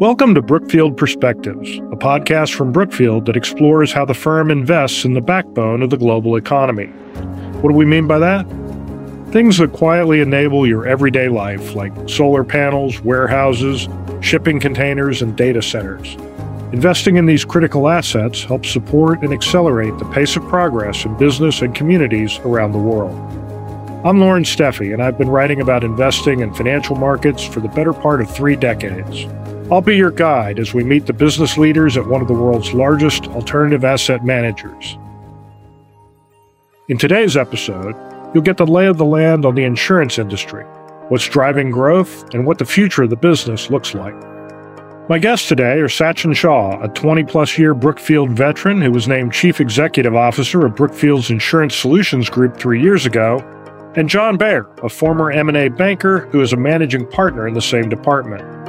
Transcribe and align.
Welcome 0.00 0.34
to 0.36 0.40
Brookfield 0.40 0.96
Perspectives, 0.96 1.76
a 1.76 1.94
podcast 1.94 2.54
from 2.54 2.72
Brookfield 2.72 3.26
that 3.26 3.36
explores 3.36 3.92
how 3.92 4.06
the 4.06 4.14
firm 4.14 4.50
invests 4.50 5.04
in 5.04 5.12
the 5.12 5.20
backbone 5.20 5.82
of 5.82 5.90
the 5.90 5.98
global 5.98 6.36
economy. 6.36 6.86
What 7.60 7.68
do 7.68 7.76
we 7.76 7.84
mean 7.84 8.06
by 8.06 8.18
that? 8.18 8.46
Things 9.30 9.58
that 9.58 9.74
quietly 9.74 10.22
enable 10.22 10.66
your 10.66 10.86
everyday 10.86 11.28
life, 11.28 11.74
like 11.74 11.92
solar 12.08 12.44
panels, 12.44 13.02
warehouses, 13.02 13.88
shipping 14.22 14.58
containers, 14.58 15.20
and 15.20 15.36
data 15.36 15.60
centers. 15.60 16.14
Investing 16.72 17.16
in 17.16 17.26
these 17.26 17.44
critical 17.44 17.86
assets 17.86 18.42
helps 18.42 18.70
support 18.70 19.20
and 19.20 19.34
accelerate 19.34 19.98
the 19.98 20.06
pace 20.06 20.34
of 20.34 20.48
progress 20.48 21.04
in 21.04 21.14
business 21.18 21.60
and 21.60 21.74
communities 21.74 22.38
around 22.38 22.72
the 22.72 22.78
world. 22.78 23.18
I'm 24.06 24.18
Loren 24.18 24.44
Steffy, 24.44 24.94
and 24.94 25.02
I've 25.02 25.18
been 25.18 25.28
writing 25.28 25.60
about 25.60 25.84
investing 25.84 26.40
in 26.40 26.54
financial 26.54 26.96
markets 26.96 27.44
for 27.44 27.60
the 27.60 27.68
better 27.68 27.92
part 27.92 28.22
of 28.22 28.30
three 28.30 28.56
decades. 28.56 29.26
I'll 29.72 29.80
be 29.80 29.96
your 29.96 30.10
guide 30.10 30.58
as 30.58 30.74
we 30.74 30.82
meet 30.82 31.06
the 31.06 31.12
business 31.12 31.56
leaders 31.56 31.96
at 31.96 32.04
one 32.04 32.20
of 32.20 32.26
the 32.26 32.34
world's 32.34 32.72
largest 32.74 33.28
alternative 33.28 33.84
asset 33.84 34.24
managers. 34.24 34.98
In 36.88 36.98
today's 36.98 37.36
episode, 37.36 37.94
you'll 38.34 38.42
get 38.42 38.56
the 38.56 38.66
lay 38.66 38.86
of 38.86 38.98
the 38.98 39.04
land 39.04 39.46
on 39.46 39.54
the 39.54 39.62
insurance 39.62 40.18
industry, 40.18 40.64
what's 41.06 41.28
driving 41.28 41.70
growth, 41.70 42.34
and 42.34 42.44
what 42.44 42.58
the 42.58 42.64
future 42.64 43.04
of 43.04 43.10
the 43.10 43.16
business 43.16 43.70
looks 43.70 43.94
like. 43.94 44.16
My 45.08 45.20
guests 45.20 45.46
today 45.46 45.78
are 45.78 45.86
Sachin 45.86 46.34
Shah, 46.34 46.82
a 46.82 46.88
20 46.88 47.22
plus 47.22 47.56
year 47.56 47.72
Brookfield 47.72 48.30
veteran 48.30 48.82
who 48.82 48.90
was 48.90 49.06
named 49.06 49.32
Chief 49.32 49.60
Executive 49.60 50.16
Officer 50.16 50.66
of 50.66 50.74
Brookfield's 50.74 51.30
Insurance 51.30 51.76
Solutions 51.76 52.28
Group 52.28 52.56
three 52.56 52.82
years 52.82 53.06
ago, 53.06 53.38
and 53.94 54.08
Jon 54.08 54.36
Bayer, 54.36 54.68
a 54.82 54.88
former 54.88 55.30
M&A 55.30 55.68
banker 55.68 56.26
who 56.32 56.40
is 56.40 56.52
a 56.52 56.56
managing 56.56 57.06
partner 57.06 57.46
in 57.46 57.54
the 57.54 57.62
same 57.62 57.88
department. 57.88 58.59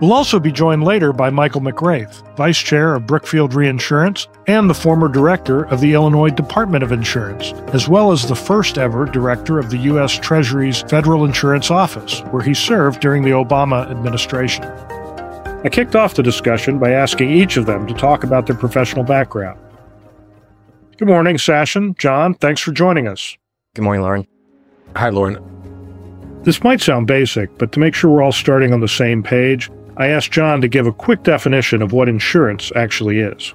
We'll 0.00 0.12
also 0.12 0.38
be 0.38 0.52
joined 0.52 0.84
later 0.84 1.12
by 1.12 1.28
Michael 1.30 1.60
McRaith, 1.60 2.22
Vice 2.36 2.58
Chair 2.58 2.94
of 2.94 3.04
Brookfield 3.04 3.52
Reinsurance 3.52 4.28
and 4.46 4.70
the 4.70 4.74
former 4.74 5.08
Director 5.08 5.64
of 5.64 5.80
the 5.80 5.92
Illinois 5.92 6.30
Department 6.30 6.84
of 6.84 6.92
Insurance, 6.92 7.52
as 7.74 7.88
well 7.88 8.12
as 8.12 8.28
the 8.28 8.36
first 8.36 8.78
ever 8.78 9.06
Director 9.06 9.58
of 9.58 9.70
the 9.70 9.78
U.S. 9.78 10.16
Treasury's 10.16 10.82
Federal 10.82 11.24
Insurance 11.24 11.72
Office, 11.72 12.20
where 12.30 12.44
he 12.44 12.54
served 12.54 13.00
during 13.00 13.24
the 13.24 13.30
Obama 13.30 13.90
administration. 13.90 14.64
I 15.64 15.68
kicked 15.68 15.96
off 15.96 16.14
the 16.14 16.22
discussion 16.22 16.78
by 16.78 16.92
asking 16.92 17.30
each 17.30 17.56
of 17.56 17.66
them 17.66 17.84
to 17.88 17.94
talk 17.94 18.22
about 18.22 18.46
their 18.46 18.54
professional 18.54 19.02
background. 19.02 19.58
Good 20.96 21.08
morning, 21.08 21.38
Sachin. 21.38 21.98
Jon, 21.98 22.34
thanks 22.34 22.60
for 22.60 22.70
joining 22.70 23.08
us. 23.08 23.36
Good 23.74 23.82
morning, 23.82 24.02
Loren. 24.02 24.28
Hi, 24.94 25.08
Loren. 25.08 25.42
This 26.44 26.62
might 26.62 26.80
sound 26.80 27.08
basic, 27.08 27.58
but 27.58 27.72
to 27.72 27.80
make 27.80 27.94
sure 27.94 28.10
we're 28.10 28.22
all 28.22 28.30
starting 28.30 28.72
on 28.72 28.78
the 28.80 28.88
same 28.88 29.24
page, 29.24 29.68
I 29.98 30.06
asked 30.06 30.30
Jon 30.30 30.60
to 30.60 30.68
give 30.68 30.86
a 30.86 30.92
quick 30.92 31.24
definition 31.24 31.82
of 31.82 31.92
what 31.92 32.08
insurance 32.08 32.70
actually 32.76 33.18
is. 33.18 33.52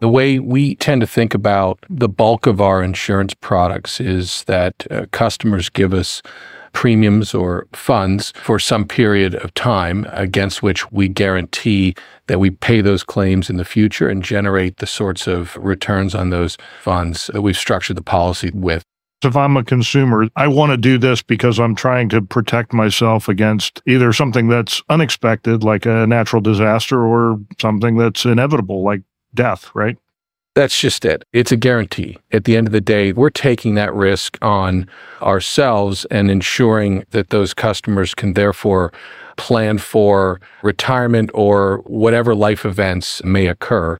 The 0.00 0.08
way 0.08 0.38
we 0.38 0.76
tend 0.76 1.02
to 1.02 1.06
think 1.06 1.34
about 1.34 1.78
the 1.90 2.08
bulk 2.08 2.46
of 2.46 2.60
our 2.60 2.82
insurance 2.82 3.34
products 3.34 4.00
is 4.00 4.44
that 4.44 4.86
uh, 4.90 5.06
customers 5.12 5.68
give 5.68 5.92
us 5.92 6.22
premiums 6.72 7.34
or 7.34 7.66
funds 7.74 8.32
for 8.42 8.58
some 8.58 8.86
period 8.86 9.34
of 9.34 9.52
time 9.52 10.06
against 10.10 10.62
which 10.62 10.90
we 10.90 11.06
guarantee 11.06 11.94
that 12.26 12.40
we 12.40 12.50
pay 12.50 12.80
those 12.80 13.04
claims 13.04 13.50
in 13.50 13.58
the 13.58 13.64
future 13.64 14.08
and 14.08 14.24
generate 14.24 14.78
the 14.78 14.86
sorts 14.86 15.26
of 15.26 15.54
returns 15.56 16.14
on 16.14 16.30
those 16.30 16.56
funds 16.80 17.30
that 17.34 17.42
we've 17.42 17.58
structured 17.58 17.96
the 17.96 18.02
policy 18.02 18.50
with. 18.54 18.82
If 19.24 19.36
I'm 19.36 19.56
a 19.56 19.64
consumer, 19.64 20.28
I 20.36 20.48
want 20.48 20.72
to 20.72 20.76
do 20.76 20.98
this 20.98 21.22
because 21.22 21.58
I'm 21.58 21.74
trying 21.74 22.08
to 22.10 22.22
protect 22.22 22.72
myself 22.72 23.28
against 23.28 23.80
either 23.86 24.12
something 24.12 24.48
that's 24.48 24.82
unexpected, 24.88 25.62
like 25.62 25.86
a 25.86 26.06
natural 26.06 26.42
disaster, 26.42 27.00
or 27.00 27.38
something 27.60 27.96
that's 27.96 28.24
inevitable, 28.24 28.82
like 28.82 29.02
death, 29.34 29.70
right? 29.74 29.96
That's 30.54 30.78
just 30.78 31.06
it. 31.06 31.24
It's 31.32 31.50
a 31.50 31.56
guarantee. 31.56 32.18
At 32.30 32.44
the 32.44 32.56
end 32.56 32.66
of 32.66 32.72
the 32.72 32.80
day, 32.80 33.12
we're 33.12 33.30
taking 33.30 33.74
that 33.76 33.94
risk 33.94 34.36
on 34.42 34.86
ourselves 35.22 36.04
and 36.06 36.30
ensuring 36.30 37.06
that 37.10 37.30
those 37.30 37.54
customers 37.54 38.14
can 38.14 38.34
therefore 38.34 38.92
plan 39.38 39.78
for 39.78 40.40
retirement 40.62 41.30
or 41.32 41.78
whatever 41.86 42.34
life 42.34 42.66
events 42.66 43.24
may 43.24 43.46
occur. 43.46 43.96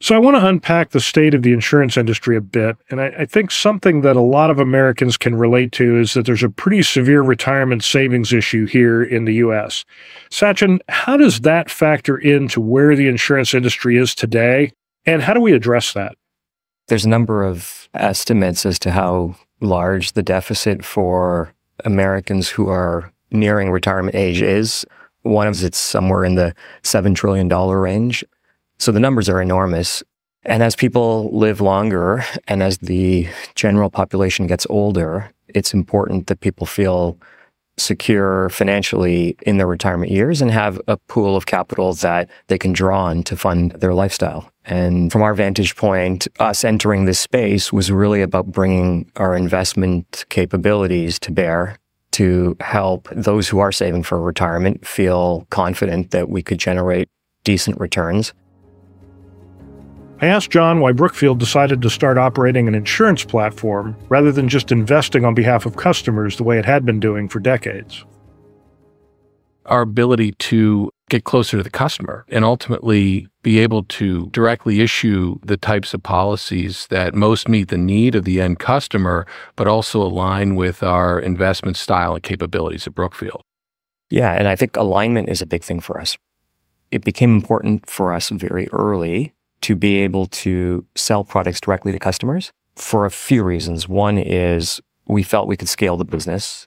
So 0.00 0.14
I 0.14 0.18
want 0.18 0.36
to 0.36 0.46
unpack 0.46 0.90
the 0.90 1.00
state 1.00 1.32
of 1.32 1.42
the 1.42 1.54
insurance 1.54 1.96
industry 1.96 2.36
a 2.36 2.40
bit. 2.42 2.76
And 2.90 3.00
I, 3.00 3.06
I, 3.20 3.24
think 3.24 3.50
something 3.50 4.02
that 4.02 4.14
a 4.14 4.20
lot 4.20 4.50
of 4.50 4.58
Americans 4.58 5.16
can 5.16 5.36
relate 5.36 5.72
to 5.72 5.98
is 5.98 6.12
that 6.12 6.26
there's 6.26 6.42
a 6.42 6.50
pretty 6.50 6.82
severe 6.82 7.22
retirement 7.22 7.82
savings 7.82 8.30
issue 8.30 8.66
here 8.66 9.02
in 9.02 9.24
the 9.24 9.34
US. 9.36 9.86
Sachin, 10.30 10.80
how 10.90 11.16
does 11.16 11.40
that 11.40 11.70
factor 11.70 12.18
into 12.18 12.60
where 12.60 12.94
the 12.94 13.08
insurance 13.08 13.54
industry 13.54 13.96
is 13.96 14.14
today? 14.14 14.72
And 15.06 15.22
how 15.22 15.32
do 15.32 15.40
we 15.40 15.54
address 15.54 15.94
that? 15.94 16.14
There's 16.88 17.06
a 17.06 17.08
number 17.08 17.42
of 17.42 17.88
estimates 17.94 18.66
as 18.66 18.78
to 18.80 18.90
how 18.90 19.36
large 19.60 20.12
the 20.12 20.22
deficit 20.22 20.84
for 20.84 21.54
Americans 21.84 22.50
who 22.50 22.68
are 22.68 23.12
nearing 23.30 23.70
retirement 23.70 24.14
age 24.14 24.42
is. 24.42 24.84
One 25.22 25.46
of 25.46 25.64
it's 25.64 25.78
somewhere 25.78 26.24
in 26.24 26.34
the 26.34 26.54
$7 26.82 27.14
trillion 27.14 27.48
range. 27.48 28.24
So 28.78 28.92
the 28.92 29.00
numbers 29.00 29.28
are 29.28 29.40
enormous. 29.40 30.02
And 30.44 30.62
as 30.62 30.76
people 30.76 31.30
live 31.36 31.60
longer 31.60 32.24
and 32.46 32.62
as 32.62 32.78
the 32.78 33.28
general 33.54 33.90
population 33.90 34.46
gets 34.46 34.66
older, 34.70 35.32
it's 35.48 35.74
important 35.74 36.28
that 36.28 36.40
people 36.40 36.66
feel 36.66 37.18
secure 37.78 38.48
financially 38.48 39.36
in 39.42 39.58
their 39.58 39.66
retirement 39.66 40.10
years 40.10 40.40
and 40.40 40.50
have 40.50 40.80
a 40.88 40.96
pool 40.96 41.36
of 41.36 41.46
capital 41.46 41.92
that 41.94 42.30
they 42.46 42.56
can 42.56 42.72
draw 42.72 43.04
on 43.04 43.22
to 43.22 43.36
fund 43.36 43.72
their 43.72 43.92
lifestyle. 43.92 44.50
And 44.64 45.12
from 45.12 45.22
our 45.22 45.34
vantage 45.34 45.76
point, 45.76 46.26
us 46.38 46.64
entering 46.64 47.04
this 47.04 47.20
space 47.20 47.72
was 47.72 47.92
really 47.92 48.22
about 48.22 48.46
bringing 48.46 49.10
our 49.16 49.36
investment 49.36 50.24
capabilities 50.30 51.18
to 51.20 51.32
bear 51.32 51.76
to 52.12 52.56
help 52.60 53.08
those 53.12 53.48
who 53.48 53.58
are 53.58 53.72
saving 53.72 54.02
for 54.02 54.20
retirement 54.22 54.86
feel 54.86 55.46
confident 55.50 56.12
that 56.12 56.30
we 56.30 56.42
could 56.42 56.58
generate 56.58 57.08
decent 57.44 57.78
returns 57.78 58.32
I 60.18 60.28
asked 60.28 60.50
Jon 60.50 60.80
why 60.80 60.92
Brookfield 60.92 61.38
decided 61.38 61.82
to 61.82 61.90
start 61.90 62.16
operating 62.16 62.68
an 62.68 62.74
insurance 62.74 63.22
platform 63.22 63.94
rather 64.08 64.32
than 64.32 64.48
just 64.48 64.72
investing 64.72 65.26
on 65.26 65.34
behalf 65.34 65.66
of 65.66 65.76
customers 65.76 66.38
the 66.38 66.42
way 66.42 66.58
it 66.58 66.64
had 66.64 66.86
been 66.86 67.00
doing 67.00 67.28
for 67.28 67.38
decades. 67.38 68.02
Our 69.66 69.82
ability 69.82 70.32
to 70.32 70.90
get 71.10 71.24
closer 71.24 71.58
to 71.58 71.62
the 71.62 71.70
customer 71.70 72.24
and 72.28 72.46
ultimately 72.46 73.28
be 73.42 73.58
able 73.58 73.82
to 73.84 74.28
directly 74.30 74.80
issue 74.80 75.38
the 75.44 75.58
types 75.58 75.92
of 75.92 76.02
policies 76.02 76.86
that 76.88 77.14
most 77.14 77.46
meet 77.46 77.68
the 77.68 77.76
need 77.76 78.14
of 78.14 78.24
the 78.24 78.40
end 78.40 78.58
customer, 78.58 79.26
but 79.54 79.68
also 79.68 80.00
align 80.00 80.56
with 80.56 80.82
our 80.82 81.20
investment 81.20 81.76
style 81.76 82.14
and 82.14 82.22
capabilities 82.22 82.86
at 82.86 82.94
Brookfield. 82.94 83.42
Yeah, 84.08 84.32
and 84.32 84.48
I 84.48 84.56
think 84.56 84.76
alignment 84.76 85.28
is 85.28 85.42
a 85.42 85.46
big 85.46 85.62
thing 85.62 85.80
for 85.80 86.00
us. 86.00 86.16
It 86.90 87.04
became 87.04 87.34
important 87.34 87.90
for 87.90 88.14
us 88.14 88.30
very 88.30 88.68
early 88.68 89.34
to 89.62 89.74
be 89.74 89.96
able 89.96 90.26
to 90.26 90.84
sell 90.94 91.24
products 91.24 91.60
directly 91.60 91.92
to 91.92 91.98
customers 91.98 92.52
for 92.74 93.06
a 93.06 93.10
few 93.10 93.42
reasons. 93.42 93.88
One 93.88 94.18
is 94.18 94.80
we 95.06 95.22
felt 95.22 95.48
we 95.48 95.56
could 95.56 95.68
scale 95.68 95.96
the 95.96 96.04
business 96.04 96.66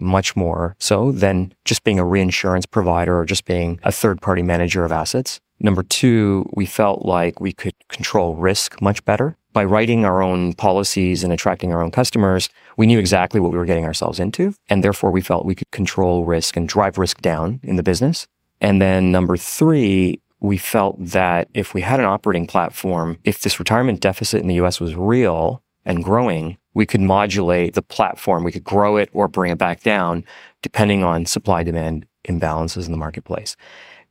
much 0.00 0.34
more 0.34 0.74
so 0.78 1.12
than 1.12 1.54
just 1.64 1.84
being 1.84 1.98
a 1.98 2.04
reinsurance 2.04 2.66
provider 2.66 3.18
or 3.18 3.24
just 3.24 3.44
being 3.44 3.78
a 3.84 3.92
third 3.92 4.20
party 4.20 4.42
manager 4.42 4.84
of 4.84 4.92
assets. 4.92 5.40
Number 5.60 5.82
two, 5.84 6.48
we 6.54 6.66
felt 6.66 7.04
like 7.04 7.40
we 7.40 7.52
could 7.52 7.74
control 7.88 8.34
risk 8.34 8.82
much 8.82 9.04
better. 9.04 9.36
By 9.52 9.64
writing 9.64 10.04
our 10.04 10.22
own 10.22 10.54
policies 10.54 11.22
and 11.22 11.32
attracting 11.32 11.72
our 11.72 11.82
own 11.82 11.90
customers, 11.90 12.48
we 12.76 12.86
knew 12.86 12.98
exactly 12.98 13.38
what 13.38 13.52
we 13.52 13.58
were 13.58 13.66
getting 13.66 13.84
ourselves 13.84 14.18
into. 14.18 14.54
And 14.68 14.82
therefore, 14.82 15.10
we 15.10 15.20
felt 15.20 15.44
we 15.44 15.54
could 15.54 15.70
control 15.70 16.24
risk 16.24 16.56
and 16.56 16.66
drive 16.66 16.98
risk 16.98 17.20
down 17.20 17.60
in 17.62 17.76
the 17.76 17.82
business. 17.82 18.26
And 18.62 18.80
then 18.80 19.12
number 19.12 19.36
three, 19.36 20.20
we 20.42 20.58
felt 20.58 20.96
that 20.98 21.48
if 21.54 21.72
we 21.72 21.80
had 21.80 22.00
an 22.00 22.06
operating 22.06 22.48
platform, 22.48 23.16
if 23.22 23.40
this 23.40 23.60
retirement 23.60 24.00
deficit 24.00 24.42
in 24.42 24.48
the 24.48 24.56
US 24.56 24.80
was 24.80 24.96
real 24.96 25.62
and 25.84 26.02
growing, 26.02 26.58
we 26.74 26.84
could 26.84 27.00
modulate 27.00 27.74
the 27.74 27.82
platform. 27.82 28.42
We 28.42 28.50
could 28.50 28.64
grow 28.64 28.96
it 28.96 29.08
or 29.12 29.28
bring 29.28 29.52
it 29.52 29.58
back 29.58 29.82
down 29.82 30.24
depending 30.60 31.04
on 31.04 31.26
supply 31.26 31.62
demand 31.62 32.06
imbalances 32.28 32.86
in 32.86 32.92
the 32.92 32.98
marketplace. 32.98 33.56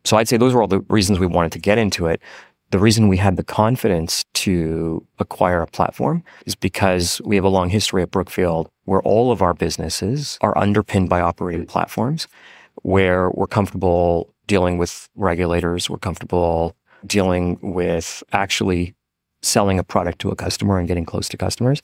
So 0.05 0.17
I'd 0.17 0.27
say 0.27 0.37
those 0.37 0.53
were 0.53 0.61
all 0.61 0.67
the 0.67 0.81
reasons 0.89 1.19
we 1.19 1.27
wanted 1.27 1.51
to 1.51 1.59
get 1.59 1.77
into 1.77 2.07
it. 2.07 2.21
The 2.71 2.79
reason 2.79 3.09
we 3.09 3.17
had 3.17 3.35
the 3.35 3.43
confidence 3.43 4.23
to 4.35 5.05
acquire 5.19 5.61
a 5.61 5.67
platform 5.67 6.23
is 6.45 6.55
because 6.55 7.21
we 7.25 7.35
have 7.35 7.43
a 7.43 7.49
long 7.49 7.69
history 7.69 8.01
at 8.03 8.11
Brookfield 8.11 8.69
where 8.85 9.01
all 9.01 9.33
of 9.33 9.41
our 9.41 9.53
businesses 9.53 10.37
are 10.41 10.57
underpinned 10.57 11.09
by 11.09 11.19
operating 11.19 11.65
platforms 11.65 12.27
where 12.83 13.29
we're 13.31 13.47
comfortable 13.47 14.30
dealing 14.51 14.77
with 14.77 15.07
regulators. 15.15 15.89
We're 15.89 15.97
comfortable 15.97 16.75
dealing 17.05 17.57
with 17.61 18.21
actually 18.33 18.93
selling 19.41 19.79
a 19.79 19.83
product 19.83 20.19
to 20.19 20.29
a 20.29 20.35
customer 20.35 20.77
and 20.77 20.89
getting 20.89 21.05
close 21.05 21.29
to 21.29 21.37
customers. 21.37 21.81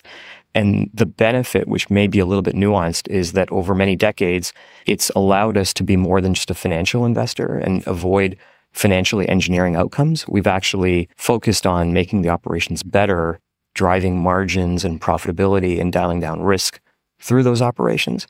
And 0.54 0.90
the 0.94 1.06
benefit, 1.06 1.69
which 1.69 1.90
may 1.90 2.08
be 2.08 2.19
a 2.19 2.25
little 2.25 2.42
bit 2.42 2.56
nuanced, 2.56 3.08
is 3.08 3.31
that 3.31 3.50
over 3.54 3.74
many 3.74 3.96
decades, 3.96 4.52
it's 4.86 5.10
allowed 5.16 5.56
us 5.56 5.74
to 5.75 5.84
be 5.86 5.96
more 5.96 6.19
than 6.19 6.34
just 6.34 6.52
a 6.52 6.54
financial 6.54 7.06
investor 7.06 7.58
and 7.58 7.88
avoid 7.88 8.38
financially 8.74 9.30
engineering 9.30 9.78
outcomes. 9.78 10.28
We've 10.28 10.46
actually 10.46 11.08
focused 11.16 11.66
on 11.66 11.94
making 11.94 12.22
the 12.22 12.30
operations 12.30 12.84
better, 12.84 13.40
driving 13.75 14.22
margins 14.22 14.84
and 14.84 15.00
profitability 15.00 15.80
and 15.80 15.94
dialing 15.94 16.19
down 16.19 16.42
risk 16.42 16.81
through 17.22 17.44
those 17.44 17.62
operations, 17.62 18.28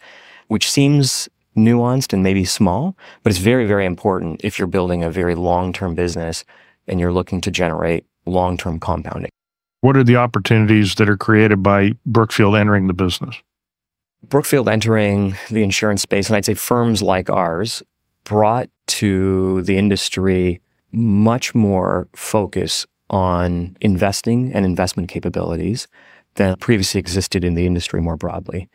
which 0.48 0.70
seems 0.70 1.28
nuanced 1.58 2.14
and 2.14 2.24
maybe 2.24 2.46
small, 2.46 2.96
but 3.24 3.32
it's 3.32 3.40
very, 3.40 3.66
very 3.66 3.86
important 3.86 4.42
if 4.44 4.58
you're 4.58 4.68
building 4.68 5.04
a 5.04 5.10
very 5.10 5.36
long 5.36 5.74
term 5.74 5.96
business 5.96 6.46
and 6.88 7.00
you're 7.00 7.12
looking 7.12 7.42
to 7.42 7.52
generate 7.52 8.06
long 8.26 8.58
term 8.58 8.80
compounding. 8.80 9.32
What 9.82 9.98
are 9.98 10.04
the 10.04 10.16
opportunities 10.16 10.96
that 10.96 11.10
are 11.10 11.18
created 11.18 11.62
by 11.62 11.92
Brookfield 12.06 12.56
entering 12.56 12.88
the 12.88 12.94
business? 12.94 13.36
Brookfield 14.24 14.68
entering 14.68 15.36
the 15.50 15.64
insurance 15.64 16.02
space, 16.02 16.28
and 16.28 16.36
I'd 16.36 16.46
say 16.46 16.56
firms 16.56 17.02
like 17.02 17.30
ours, 17.30 17.84
brought 18.24 18.70
to 18.88 19.62
the 19.64 19.78
industry 19.78 20.60
much 20.92 21.54
more 21.54 22.08
focus 22.16 22.86
on 23.10 23.78
investing 23.82 24.52
and 24.54 24.66
investment 24.66 25.10
capabilities 25.10 25.88
than 26.36 26.56
previously 26.58 27.00
existed 27.00 27.44
in 27.44 27.54
the 27.54 27.66
industry 27.66 28.02
more 28.02 28.18
broadly. 28.18 28.70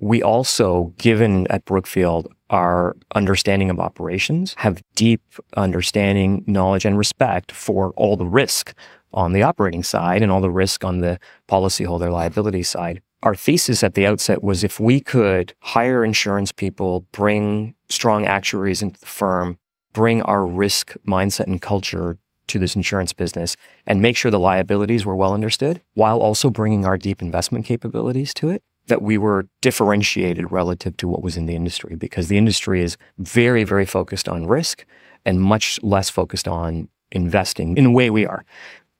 We 0.00 0.22
also, 0.22 0.94
given 0.96 1.46
at 1.48 1.66
Brookfield 1.66 2.32
our 2.48 2.96
understanding 3.14 3.70
of 3.70 3.78
operations, 3.78 4.54
have 4.58 4.82
deep 4.94 5.22
understanding, 5.56 6.42
knowledge, 6.46 6.86
and 6.86 6.96
respect 6.96 7.52
for 7.52 7.90
all 7.96 8.16
the 8.16 8.26
risk 8.26 8.74
on 9.12 9.32
the 9.32 9.42
operating 9.42 9.82
side 9.82 10.22
and 10.22 10.32
all 10.32 10.40
the 10.40 10.50
risk 10.50 10.84
on 10.84 11.00
the 11.00 11.18
policyholder 11.48 12.10
liability 12.10 12.62
side. 12.62 13.02
Our 13.22 13.34
thesis 13.34 13.84
at 13.84 13.94
the 13.94 14.06
outset 14.06 14.42
was 14.42 14.64
if 14.64 14.80
we 14.80 15.00
could 15.00 15.52
hire 15.60 16.02
insurance 16.02 16.50
people, 16.50 17.06
bring 17.12 17.74
strong 17.90 18.24
actuaries 18.24 18.80
into 18.80 18.98
the 18.98 19.06
firm, 19.06 19.58
bring 19.92 20.22
our 20.22 20.46
risk 20.46 20.94
mindset 21.06 21.46
and 21.46 21.60
culture 21.60 22.16
to 22.46 22.58
this 22.58 22.74
insurance 22.74 23.12
business 23.12 23.56
and 23.86 24.00
make 24.00 24.16
sure 24.16 24.30
the 24.30 24.38
liabilities 24.38 25.04
were 25.04 25.14
well 25.14 25.34
understood 25.34 25.82
while 25.94 26.20
also 26.20 26.50
bringing 26.50 26.84
our 26.84 26.96
deep 26.96 27.20
investment 27.20 27.64
capabilities 27.64 28.32
to 28.34 28.48
it, 28.48 28.62
that 28.90 29.02
we 29.02 29.16
were 29.16 29.48
differentiated 29.62 30.52
relative 30.52 30.96
to 30.98 31.08
what 31.08 31.22
was 31.22 31.36
in 31.36 31.46
the 31.46 31.56
industry 31.56 31.96
because 31.96 32.28
the 32.28 32.38
industry 32.38 32.82
is 32.82 32.96
very, 33.18 33.64
very 33.64 33.86
focused 33.86 34.28
on 34.28 34.46
risk 34.46 34.84
and 35.24 35.40
much 35.40 35.80
less 35.82 36.10
focused 36.10 36.46
on 36.46 36.88
investing 37.10 37.76
in 37.76 37.84
the 37.84 37.90
way 37.90 38.10
we 38.10 38.26
are. 38.26 38.44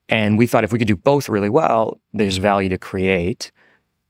And 0.09 0.39
we 0.39 0.47
thought 0.47 0.65
if 0.65 0.73
we 0.73 0.79
could 0.79 0.89
do 0.89 0.97
both 0.97 1.29
really 1.29 1.49
well, 1.49 2.01
there's 2.13 2.39
value 2.39 2.69
to 2.71 2.79
create. 2.79 3.53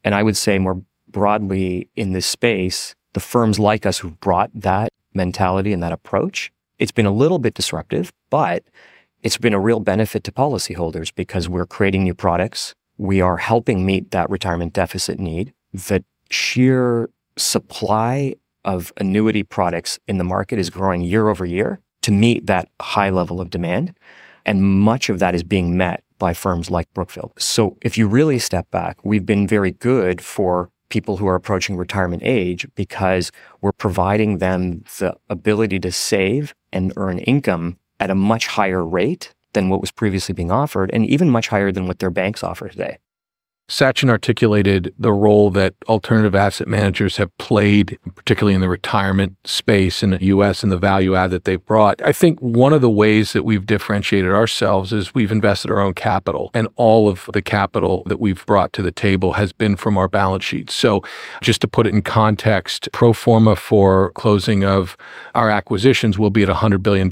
And 0.03 0.15
I 0.15 0.23
would 0.23 0.37
say 0.37 0.59
more 0.59 0.81
broadly 1.09 1.89
in 1.97 2.13
this 2.13 2.27
space, 2.27 2.95
the 3.13 3.21
firms 3.21 3.59
like 3.59 3.85
us 3.85 3.99
who've 3.99 4.19
brought 4.21 4.51
that 4.55 4.93
mentality 5.13 5.73
and 5.73 5.83
that 5.83 5.93
approach, 5.93 6.53
it's 6.79 6.93
been 6.93 7.07
a 7.07 7.13
little 7.13 7.39
bit 7.39 7.55
disruptive, 7.55 8.13
but 8.31 8.65
it's 9.23 9.37
been 9.37 9.53
a 9.53 9.61
real 9.61 9.81
benefit 9.81 10.25
to 10.25 10.33
policyholders 10.33 11.15
because 11.15 11.49
we're 11.49 11.67
creating 11.67 12.05
new 12.05 12.15
products. 12.15 12.75
We 12.97 13.21
are 13.21 13.37
helping 13.37 13.85
meet 13.85 14.13
that 14.13 14.31
retirement 14.31 14.73
deficit 14.73 15.19
need. 15.19 15.53
The 15.73 16.05
sheer 16.31 17.11
supply 17.37 18.35
of 18.65 18.93
annuity 18.99 19.43
products 19.43 19.99
in 20.07 20.19
the 20.19 20.25
market 20.25 20.59
is 20.59 20.71
growing 20.71 21.01
year 21.01 21.29
over 21.29 21.47
year 21.47 21.81
to 22.03 22.13
meet 22.13 22.47
that 22.47 22.69
high 22.81 23.11
level 23.11 23.41
of 23.41 23.51
demand. 23.51 23.95
And 24.47 24.63
much 24.63 25.09
of 25.09 25.19
that 25.19 25.35
is 25.35 25.43
being 25.43 25.77
met 25.77 26.03
by 26.19 26.35
firms 26.35 26.71
like 26.71 26.93
Brookfield. 26.95 27.33
So 27.39 27.77
if 27.83 27.97
you 27.97 28.07
really 28.07 28.39
step 28.39 28.71
back, 28.71 28.99
we've 29.05 29.27
been 29.27 29.47
very 29.47 29.73
good 29.73 30.21
for 30.21 30.71
people 30.89 31.17
who 31.17 31.27
are 31.27 31.35
approaching 31.35 31.77
retirement 31.77 32.23
age 32.25 32.67
because 32.75 33.31
we're 33.61 33.73
providing 33.73 34.39
them 34.39 34.83
the 34.99 35.17
ability 35.29 35.79
to 35.81 35.93
save 35.93 36.55
and 36.73 36.93
earn 36.97 37.19
income 37.21 37.79
at 37.99 38.11
a 38.11 38.15
much 38.15 38.49
higher 38.49 38.85
rate 38.85 39.35
than 39.53 39.69
what 39.69 39.81
was 39.81 39.91
previously 39.91 40.33
being 40.33 40.51
offered 40.51 40.91
and 40.93 41.07
even 41.07 41.31
much 41.31 41.49
higher 41.49 41.73
than 41.73 41.87
what 41.87 41.99
their 41.99 42.11
banks 42.11 42.43
offer 42.43 42.69
today. 42.69 42.99
Sachin 43.71 44.11
articulated 44.11 44.93
the 44.99 45.13
role 45.13 45.49
that 45.53 45.75
alternative 45.89 46.35
asset 46.35 46.67
managers 46.67 47.19
have 47.19 47.37
played, 47.39 48.01
particularly 48.17 48.53
in 48.53 48.61
the 48.61 48.69
retirement 48.69 49.37
space 49.45 50.03
in 50.03 50.11
the 50.11 50.25
US 50.25 50.65
and 50.65 50.73
the 50.73 50.77
value 50.77 51.15
add 51.15 51.31
that 51.31 51.45
they've 51.45 51.65
brought. 51.65 52.03
I 52.03 52.11
think 52.11 52.41
one 52.41 52.73
of 52.73 52.81
the 52.81 52.91
ways 52.91 53.33
that 53.33 53.45
we've 53.45 53.65
differentiated 53.65 54.33
ourselves 54.33 54.93
is 54.93 55.15
we've 55.15 55.31
invested 55.31 55.71
our 55.71 55.79
own 55.79 55.95
capital, 55.95 56.51
and 56.53 56.67
all 56.75 57.09
of 57.09 57.31
the 57.33 57.41
capital 57.41 58.03
that 58.07 58.19
we've 58.19 58.45
brought 58.45 58.73
to 58.73 58.83
the 58.83 58.91
table 58.91 59.35
has 59.35 59.53
been 59.53 59.77
from 59.77 59.97
our 59.97 60.09
balance 60.09 60.43
sheet. 60.43 60.69
So, 60.69 61.05
just 61.41 61.61
to 61.61 61.69
put 61.69 61.87
it 61.87 61.95
in 61.95 62.03
context, 62.03 62.89
pro 62.93 63.13
forma 63.13 63.55
for 63.55 64.11
closing 64.15 64.65
of 64.65 64.97
our 65.37 65.49
acquisitions 65.49 66.19
will 66.19 66.31
be 66.31 66.43
at 66.43 66.49
$100 66.49 66.83
billion 66.83 67.09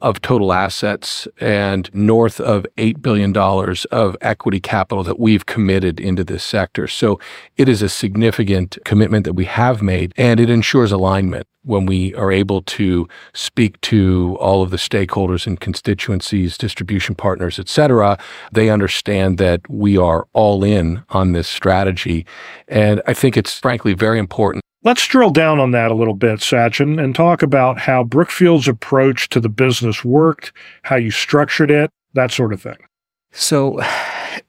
of 0.00 0.20
total 0.22 0.52
assets 0.52 1.26
and 1.40 1.92
north 1.92 2.38
of 2.40 2.66
$8 2.76 3.02
billion 3.02 3.36
of 3.36 4.16
equity 4.20 4.60
capital 4.60 5.02
that 5.02 5.18
we've 5.18 5.44
committed 5.56 5.98
into 5.98 6.22
this 6.22 6.44
sector. 6.44 6.86
So 6.86 7.18
it 7.56 7.66
is 7.66 7.80
a 7.80 7.88
significant 7.88 8.76
commitment 8.84 9.24
that 9.24 9.32
we 9.32 9.46
have 9.46 9.80
made 9.80 10.12
and 10.18 10.38
it 10.38 10.50
ensures 10.50 10.92
alignment 10.92 11.46
when 11.62 11.86
we 11.86 12.14
are 12.14 12.30
able 12.30 12.60
to 12.60 13.08
speak 13.32 13.80
to 13.80 14.36
all 14.38 14.62
of 14.62 14.70
the 14.70 14.76
stakeholders 14.76 15.46
and 15.46 15.58
constituencies, 15.58 16.58
distribution 16.58 17.14
partners, 17.14 17.58
et 17.58 17.70
cetera, 17.70 18.18
they 18.52 18.68
understand 18.68 19.38
that 19.38 19.62
we 19.70 19.96
are 19.96 20.28
all 20.34 20.62
in 20.62 21.02
on 21.08 21.32
this 21.32 21.48
strategy. 21.48 22.26
And 22.68 23.00
I 23.06 23.14
think 23.14 23.38
it's 23.38 23.58
frankly 23.58 23.94
very 23.94 24.18
important 24.18 24.62
Let's 24.82 25.06
drill 25.08 25.30
down 25.30 25.58
on 25.58 25.72
that 25.72 25.90
a 25.90 25.94
little 25.94 26.14
bit, 26.14 26.38
Sachin, 26.38 27.02
and 27.02 27.12
talk 27.12 27.42
about 27.42 27.76
how 27.76 28.04
Brookfield's 28.04 28.68
approach 28.68 29.28
to 29.30 29.40
the 29.40 29.48
business 29.48 30.04
worked, 30.04 30.52
how 30.82 30.94
you 30.94 31.10
structured 31.10 31.72
it, 31.72 31.90
that 32.14 32.30
sort 32.30 32.52
of 32.52 32.62
thing. 32.62 32.76
So, 33.32 33.80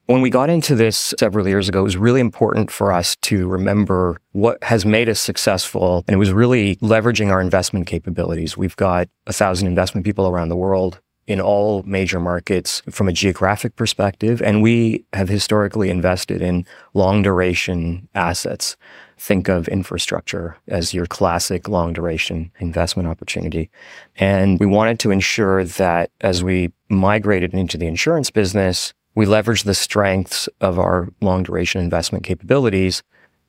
when 0.08 0.22
we 0.22 0.30
got 0.30 0.50
into 0.50 0.74
this 0.74 1.14
several 1.20 1.48
years 1.48 1.70
ago, 1.70 1.80
it 1.80 1.84
was 1.84 1.98
really 1.98 2.22
important 2.22 2.72
for 2.72 2.92
us 2.92 3.16
to 3.18 3.48
remember 3.48 4.20
what 4.32 4.62
has 4.64 4.86
made 4.86 5.10
us 5.10 5.20
successful. 5.20 6.04
And 6.08 6.16
it 6.16 6.18
was 6.18 6.32
really 6.32 6.78
leveraging 6.78 7.30
our 7.30 7.42
investment 7.42 7.88
capabilities. 7.88 8.58
We've 8.58 8.76
got 8.76 9.10
a 9.28 9.34
thousand 9.34 9.68
investment 9.68 10.06
people 10.06 10.28
around 10.28 10.50
the 10.50 10.56
world 10.56 11.02
in 11.28 11.42
all 11.42 11.84
major 11.84 12.22
markets 12.22 12.82
from 12.90 13.10
a 13.10 13.14
geographic 13.14 13.76
perspective. 13.76 14.42
And 14.42 14.64
we 14.64 15.06
have 15.12 15.28
historically 15.28 15.90
invested 15.90 16.42
in 16.42 16.66
long 16.94 17.22
duration 17.22 18.08
assets. 18.16 18.78
Think 19.18 19.50
of 19.50 19.68
infrastructure 19.68 20.56
as 20.70 20.94
your 20.94 21.06
classic 21.06 21.68
long 21.68 21.92
duration 21.92 22.52
investment 22.60 23.10
opportunity. 23.10 23.70
And 24.16 24.58
we 24.58 24.68
wanted 24.68 25.00
to 25.02 25.12
ensure 25.12 25.66
that 25.66 26.12
as 26.22 26.44
we 26.44 26.72
migrated 26.88 27.54
into 27.54 27.78
the 27.78 27.88
insurance 27.88 28.32
business, 28.32 28.94
we 29.18 29.26
leverage 29.26 29.64
the 29.64 29.74
strengths 29.74 30.48
of 30.62 30.78
our 30.78 31.10
long 31.22 31.42
duration 31.42 31.82
investment 31.82 32.24
capabilities 32.24 33.02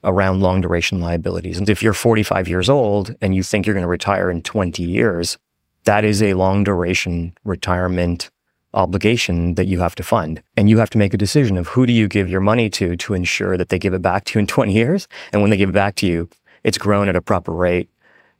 around 0.02 0.40
long 0.40 0.62
duration 0.62 0.98
liabilities. 0.98 1.58
And 1.58 1.68
if 1.68 1.82
you're 1.82 1.92
45 1.92 2.48
years 2.48 2.70
old 2.70 3.14
and 3.20 3.34
you 3.34 3.42
think 3.42 3.66
you're 3.66 3.74
going 3.74 3.82
to 3.82 3.86
retire 3.88 4.30
in 4.30 4.40
20 4.40 4.82
years, 4.82 5.36
that 5.84 6.06
is 6.06 6.22
a 6.22 6.32
long 6.32 6.64
duration 6.64 7.34
retirement 7.44 8.30
obligation 8.72 9.56
that 9.56 9.66
you 9.66 9.80
have 9.80 9.94
to 9.96 10.02
fund. 10.02 10.42
And 10.56 10.70
you 10.70 10.78
have 10.78 10.88
to 10.88 10.98
make 10.98 11.12
a 11.12 11.18
decision 11.18 11.58
of 11.58 11.68
who 11.68 11.84
do 11.84 11.92
you 11.92 12.08
give 12.08 12.30
your 12.30 12.40
money 12.40 12.70
to 12.70 12.96
to 12.96 13.12
ensure 13.12 13.58
that 13.58 13.68
they 13.68 13.78
give 13.78 13.92
it 13.92 14.00
back 14.00 14.24
to 14.24 14.38
you 14.38 14.40
in 14.40 14.46
20 14.46 14.72
years. 14.72 15.06
And 15.34 15.42
when 15.42 15.50
they 15.50 15.58
give 15.58 15.68
it 15.68 15.72
back 15.72 15.96
to 15.96 16.06
you, 16.06 16.30
it's 16.64 16.78
grown 16.78 17.10
at 17.10 17.16
a 17.16 17.20
proper 17.20 17.52
rate. 17.52 17.90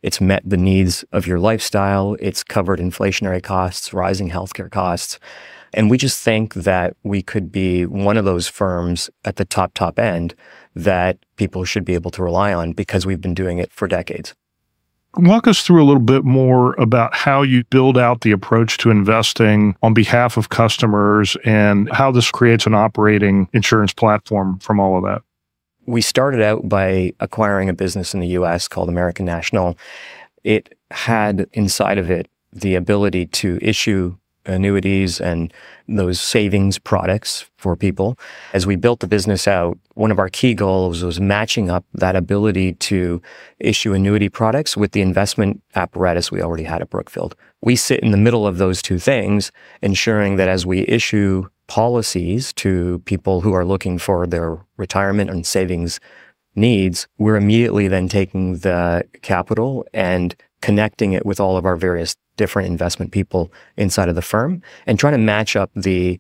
It's 0.03 0.19
met 0.19 0.49
the 0.49 0.57
needs 0.57 1.05
of 1.13 1.27
your 1.27 1.41
lifestyle. 1.41 2.17
It's 2.21 2.43
covered 2.43 2.79
inflationary 2.79 3.43
costs, 3.43 3.93
rising 3.93 4.31
healthcare 4.31 4.71
costs. 4.71 5.19
And 5.75 5.91
we 5.91 5.99
just 5.99 6.23
think 6.23 6.55
that 6.55 6.97
we 7.03 7.23
could 7.23 7.53
be 7.53 7.87
one 7.87 8.17
of 8.17 8.25
those 8.25 8.49
firms 8.49 9.11
at 9.25 9.37
the 9.37 9.45
top, 9.45 9.75
top 9.75 9.99
end 9.99 10.35
that 10.75 11.19
people 11.37 11.65
should 11.65 11.85
be 11.85 11.95
able 11.95 12.11
to 12.13 12.23
rely 12.23 12.53
on 12.53 12.73
because 12.73 13.05
we've 13.05 13.21
been 13.21 13.35
doing 13.35 13.59
it 13.59 13.73
for 13.73 13.89
decades. 13.89 14.35
Walk 15.17 15.49
us 15.49 15.63
through 15.63 15.83
a 15.83 15.87
little 15.87 16.03
bit 16.03 16.25
more 16.25 16.75
about 16.75 17.15
how 17.15 17.43
you 17.43 17.65
build 17.65 17.97
out 17.97 18.21
the 18.21 18.31
approach 18.31 18.77
to 18.79 18.91
investing 18.91 19.75
on 19.83 19.95
behalf 19.95 20.37
of 20.37 20.51
customers 20.51 21.37
and 21.45 21.91
how 21.93 22.13
this 22.13 22.31
creates 22.31 22.67
an 22.67 22.75
operating 22.75 23.49
insurance 23.53 23.93
platform 23.93 24.59
from 24.59 24.79
all 24.79 24.97
of 24.97 25.05
that. 25.05 25.23
We 25.87 26.03
started 26.03 26.43
out 26.43 26.69
by 26.69 27.15
acquiring 27.21 27.71
a 27.71 27.73
business 27.73 28.13
in 28.13 28.21
the 28.21 28.29
US 28.29 28.69
called 28.69 28.91
American 28.91 29.25
National. 29.25 29.77
It 30.45 30.77
had 30.91 31.49
inside 31.53 31.99
of 31.99 32.11
it 32.11 32.29
the 32.53 32.75
ability 32.75 33.27
to 33.27 33.59
issue 33.63 34.17
annuities 34.49 35.21
and 35.21 35.53
those 35.87 36.21
savings 36.21 36.79
products 36.79 37.49
for 37.57 37.77
people. 37.77 38.19
As 38.53 38.67
we 38.67 38.77
built 38.77 39.01
the 39.01 39.07
business 39.07 39.47
out, 39.47 39.79
one 39.95 40.11
of 40.11 40.19
our 40.19 40.29
key 40.29 40.55
goals 40.55 41.03
was 41.03 41.21
matching 41.21 41.71
up 41.71 41.85
that 41.95 42.17
ability 42.17 42.75
to 42.75 43.23
issue 43.59 43.93
annuity 43.93 44.29
products 44.29 44.77
with 44.77 44.93
the 44.93 45.01
investment 45.01 45.63
apparatus 45.75 46.31
we 46.31 46.43
already 46.43 46.65
had 46.65 46.83
at 46.83 46.91
Brookfield. 46.91 47.35
We 47.63 47.77
sit 47.77 48.01
in 48.01 48.11
the 48.11 48.17
middle 48.17 48.47
of 48.47 48.59
those 48.59 48.83
two 48.83 48.99
things, 48.99 49.53
ensuring 49.83 50.37
that 50.37 50.49
as 50.49 50.65
we 50.65 50.81
issue 50.87 51.49
policies 51.67 52.53
to 52.55 53.01
people 53.05 53.43
who 53.43 53.53
are 53.53 53.65
looking 53.65 53.99
for 53.99 54.27
their 54.27 54.59
retirement 54.77 55.31
and 55.31 55.47
savings 55.47 56.01
needs, 56.55 57.07
we're 57.19 57.37
immediately 57.37 57.89
then 57.89 58.09
taking 58.09 58.59
the 58.59 59.05
capital 59.23 59.87
and 59.93 60.35
connecting 60.61 61.13
it 61.13 61.25
with 61.25 61.39
all 61.39 61.57
of 61.57 61.65
our 61.65 61.77
various 61.77 62.17
different 62.39 62.69
investment 62.69 63.13
people 63.13 63.53
inside 63.77 64.09
of 64.09 64.15
the 64.15 64.23
firm 64.23 64.63
and 64.87 64.99
trying 64.99 65.13
to 65.13 65.19
match 65.19 65.55
up 65.57 65.71
the 65.77 66.19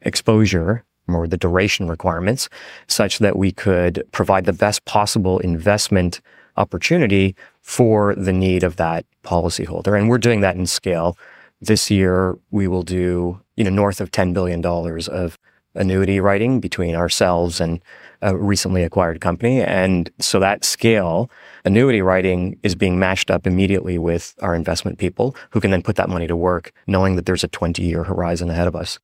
exposure 0.00 0.84
or 1.06 1.26
the 1.26 1.36
duration 1.36 1.88
requirements 1.88 2.48
such 2.86 3.18
that 3.18 3.36
we 3.36 3.52
could 3.52 4.02
provide 4.12 4.46
the 4.46 4.52
best 4.52 4.84
possible 4.86 5.38
investment 5.40 6.20
opportunity 6.56 7.36
for 7.60 8.14
the 8.14 8.32
need 8.32 8.62
of 8.62 8.76
that 8.76 9.04
policyholder. 9.24 9.98
And 9.98 10.08
we're 10.08 10.18
doing 10.18 10.40
that 10.40 10.56
in 10.56 10.66
scale. 10.66 11.16
This 11.60 11.90
year, 11.90 12.38
we 12.50 12.68
will 12.68 12.82
do, 12.82 13.40
you 13.56 13.64
know, 13.64 13.70
north 13.70 14.00
of 14.00 14.10
$10 14.10 14.32
billion 14.32 14.64
of 14.64 15.38
annuity 15.74 16.20
writing 16.20 16.60
between 16.60 16.94
ourselves 16.94 17.60
and 17.60 17.80
a 18.20 18.36
recently 18.36 18.82
acquired 18.82 19.20
company. 19.20 19.62
And 19.62 20.10
so 20.18 20.40
that 20.40 20.64
scale, 20.64 21.30
annuity 21.68 22.00
writing 22.00 22.58
is 22.62 22.74
being 22.74 22.98
matched 22.98 23.30
up 23.30 23.46
immediately 23.46 23.98
with 23.98 24.34
our 24.40 24.54
investment 24.54 24.98
people 24.98 25.36
who 25.50 25.60
can 25.60 25.70
then 25.70 25.82
put 25.82 25.96
that 25.96 26.08
money 26.08 26.26
to 26.26 26.34
work, 26.34 26.72
knowing 26.86 27.14
that 27.16 27.26
there's 27.26 27.44
a 27.44 27.48
20 27.48 27.82
year 27.82 28.04
horizon 28.04 28.48
ahead 28.48 28.66
of 28.66 28.74
us. 28.74 28.98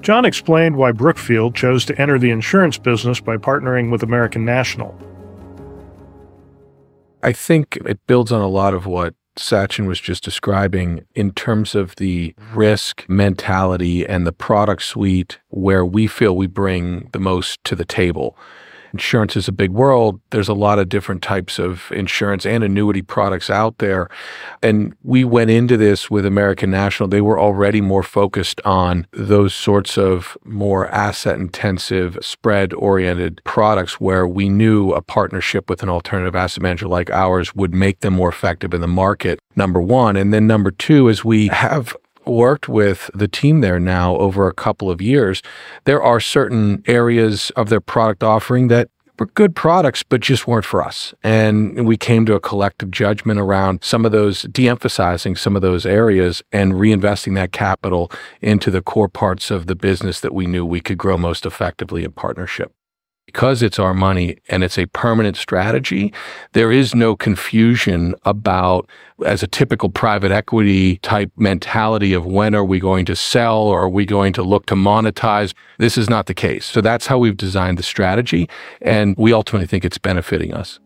Jon 0.00 0.24
explained 0.24 0.76
why 0.76 0.92
Brookfield 0.92 1.54
chose 1.54 1.84
to 1.84 2.00
enter 2.00 2.18
the 2.18 2.30
insurance 2.30 2.78
business 2.78 3.20
by 3.20 3.36
partnering 3.36 3.90
with 3.90 4.02
American 4.02 4.46
National. 4.46 4.98
I 7.22 7.32
think 7.32 7.76
it 7.84 8.00
builds 8.06 8.32
on 8.32 8.40
a 8.40 8.48
lot 8.48 8.72
of 8.72 8.86
what 8.86 9.14
Sachin 9.36 9.86
was 9.86 10.00
just 10.00 10.24
describing 10.24 11.04
in 11.14 11.32
terms 11.32 11.74
of 11.74 11.96
the 11.96 12.34
risk 12.54 13.04
mentality 13.10 14.06
and 14.06 14.26
the 14.26 14.32
product 14.32 14.82
suite 14.82 15.38
where 15.48 15.84
we 15.84 16.06
feel 16.06 16.34
we 16.34 16.46
bring 16.46 17.10
the 17.12 17.20
most 17.20 17.62
to 17.64 17.76
the 17.76 17.84
table 17.84 18.38
insurance 18.92 19.36
is 19.36 19.48
a 19.48 19.52
big 19.52 19.70
world. 19.70 20.20
There's 20.30 20.48
a 20.48 20.54
lot 20.54 20.78
of 20.78 20.88
different 20.88 21.22
types 21.22 21.58
of 21.58 21.90
insurance 21.92 22.46
and 22.46 22.64
annuity 22.64 23.02
products 23.02 23.50
out 23.50 23.78
there. 23.78 24.08
And 24.62 24.94
we 25.02 25.24
went 25.24 25.50
into 25.50 25.76
this 25.76 26.10
with 26.10 26.26
American 26.26 26.70
National. 26.70 27.08
They 27.08 27.20
were 27.20 27.38
already 27.38 27.80
more 27.80 28.02
focused 28.02 28.60
on 28.64 29.06
those 29.12 29.54
sorts 29.54 29.96
of 29.98 30.36
more 30.44 30.88
asset 30.88 31.38
intensive, 31.38 32.18
spread 32.20 32.72
oriented 32.74 33.40
products 33.44 34.00
where 34.00 34.26
we 34.26 34.48
knew 34.48 34.92
a 34.92 35.02
partnership 35.02 35.68
with 35.68 35.82
an 35.82 35.88
alternative 35.88 36.36
asset 36.36 36.62
manager 36.62 36.88
like 36.88 37.10
ours 37.10 37.54
would 37.54 37.74
make 37.74 38.00
them 38.00 38.14
more 38.14 38.28
effective 38.28 38.74
in 38.74 38.80
the 38.80 38.88
market. 38.88 39.38
Number 39.56 39.80
one. 39.80 40.16
And 40.16 40.32
then 40.32 40.46
number 40.46 40.70
two 40.70 41.08
is 41.08 41.24
we 41.24 41.48
have 41.48 41.96
worked 42.30 42.68
with 42.68 43.10
the 43.14 43.28
team 43.28 43.60
there 43.60 43.80
now 43.80 44.16
over 44.16 44.48
a 44.48 44.54
couple 44.54 44.90
of 44.90 45.02
years, 45.02 45.42
there 45.84 46.02
are 46.02 46.20
certain 46.20 46.82
areas 46.86 47.50
of 47.56 47.68
their 47.68 47.80
product 47.80 48.22
offering 48.22 48.68
that 48.68 48.88
were 49.18 49.26
good 49.26 49.54
products, 49.54 50.02
but 50.02 50.20
just 50.22 50.46
weren't 50.46 50.64
for 50.64 50.82
us. 50.82 51.14
And 51.22 51.86
we 51.86 51.96
came 51.96 52.24
to 52.26 52.34
a 52.34 52.40
collective 52.40 52.90
judgment 52.90 53.38
around 53.38 53.84
some 53.84 54.06
of 54.06 54.12
those, 54.12 54.42
de 54.42 54.68
emphasizing 54.68 55.36
some 55.36 55.54
of 55.54 55.62
those 55.62 55.84
areas 55.84 56.42
and 56.50 56.72
reinvesting 56.72 57.34
that 57.34 57.52
capital 57.52 58.10
into 58.40 58.70
the 58.70 58.80
core 58.80 59.08
parts 59.10 59.50
of 59.50 59.66
the 59.66 59.76
business 59.76 60.20
that 60.20 60.34
we 60.34 60.46
knew 60.46 60.64
we 60.64 60.80
could 60.80 60.98
grow 60.98 61.18
most 61.18 61.44
effectively 61.44 62.02
in 62.02 62.12
partnership 62.12 62.72
because 63.30 63.62
it's 63.62 63.78
our 63.78 63.94
money 63.94 64.36
and 64.48 64.64
it's 64.64 64.76
a 64.76 64.86
permanent 64.86 65.36
strategy, 65.36 66.12
there 66.50 66.72
is 66.72 66.96
no 66.96 67.14
confusion 67.14 68.12
about, 68.24 68.90
as 69.24 69.40
a 69.40 69.46
typical 69.46 69.88
private 69.88 70.32
equity 70.32 70.96
type 70.96 71.30
mentality 71.36 72.12
of 72.12 72.26
when 72.26 72.56
are 72.56 72.64
we 72.64 72.80
going 72.80 73.04
to 73.04 73.14
sell 73.14 73.58
or 73.58 73.82
are 73.82 73.88
we 73.88 74.04
going 74.04 74.32
to 74.32 74.42
look 74.42 74.66
to 74.66 74.74
monetize. 74.74 75.54
This 75.78 75.96
is 75.96 76.10
not 76.10 76.26
the 76.26 76.34
case. 76.34 76.66
So 76.66 76.80
that's 76.80 77.06
how 77.06 77.18
we've 77.18 77.36
designed 77.36 77.78
the 77.78 77.84
strategy. 77.84 78.48
And 78.82 79.14
we 79.16 79.32
ultimately 79.32 79.68
think 79.68 79.84
it's 79.84 79.98
benefiting 79.98 80.52
us. 80.52 80.80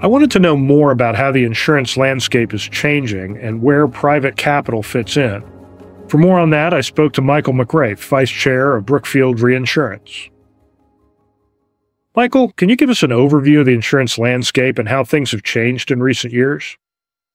I 0.00 0.06
wanted 0.06 0.30
to 0.30 0.38
know 0.38 0.56
more 0.56 0.90
about 0.90 1.16
how 1.16 1.32
the 1.32 1.44
insurance 1.44 1.98
landscape 1.98 2.54
is 2.54 2.62
changing 2.62 3.36
and 3.36 3.60
where 3.60 3.86
private 3.86 4.38
capital 4.38 4.82
fits 4.82 5.18
in. 5.18 5.44
For 6.08 6.18
more 6.18 6.38
on 6.38 6.50
that, 6.50 6.74
I 6.74 6.80
spoke 6.80 7.12
to 7.14 7.22
Michael 7.22 7.54
McRaith, 7.54 7.98
Vice 7.98 8.30
Chair 8.30 8.76
of 8.76 8.86
Brookfield 8.86 9.40
Reinsurance. 9.40 10.28
Michael, 12.14 12.52
can 12.52 12.68
you 12.68 12.76
give 12.76 12.90
us 12.90 13.02
an 13.02 13.10
overview 13.10 13.60
of 13.60 13.66
the 13.66 13.74
insurance 13.74 14.18
landscape 14.18 14.78
and 14.78 14.88
how 14.88 15.02
things 15.02 15.32
have 15.32 15.42
changed 15.42 15.90
in 15.90 16.00
recent 16.00 16.32
years? 16.32 16.76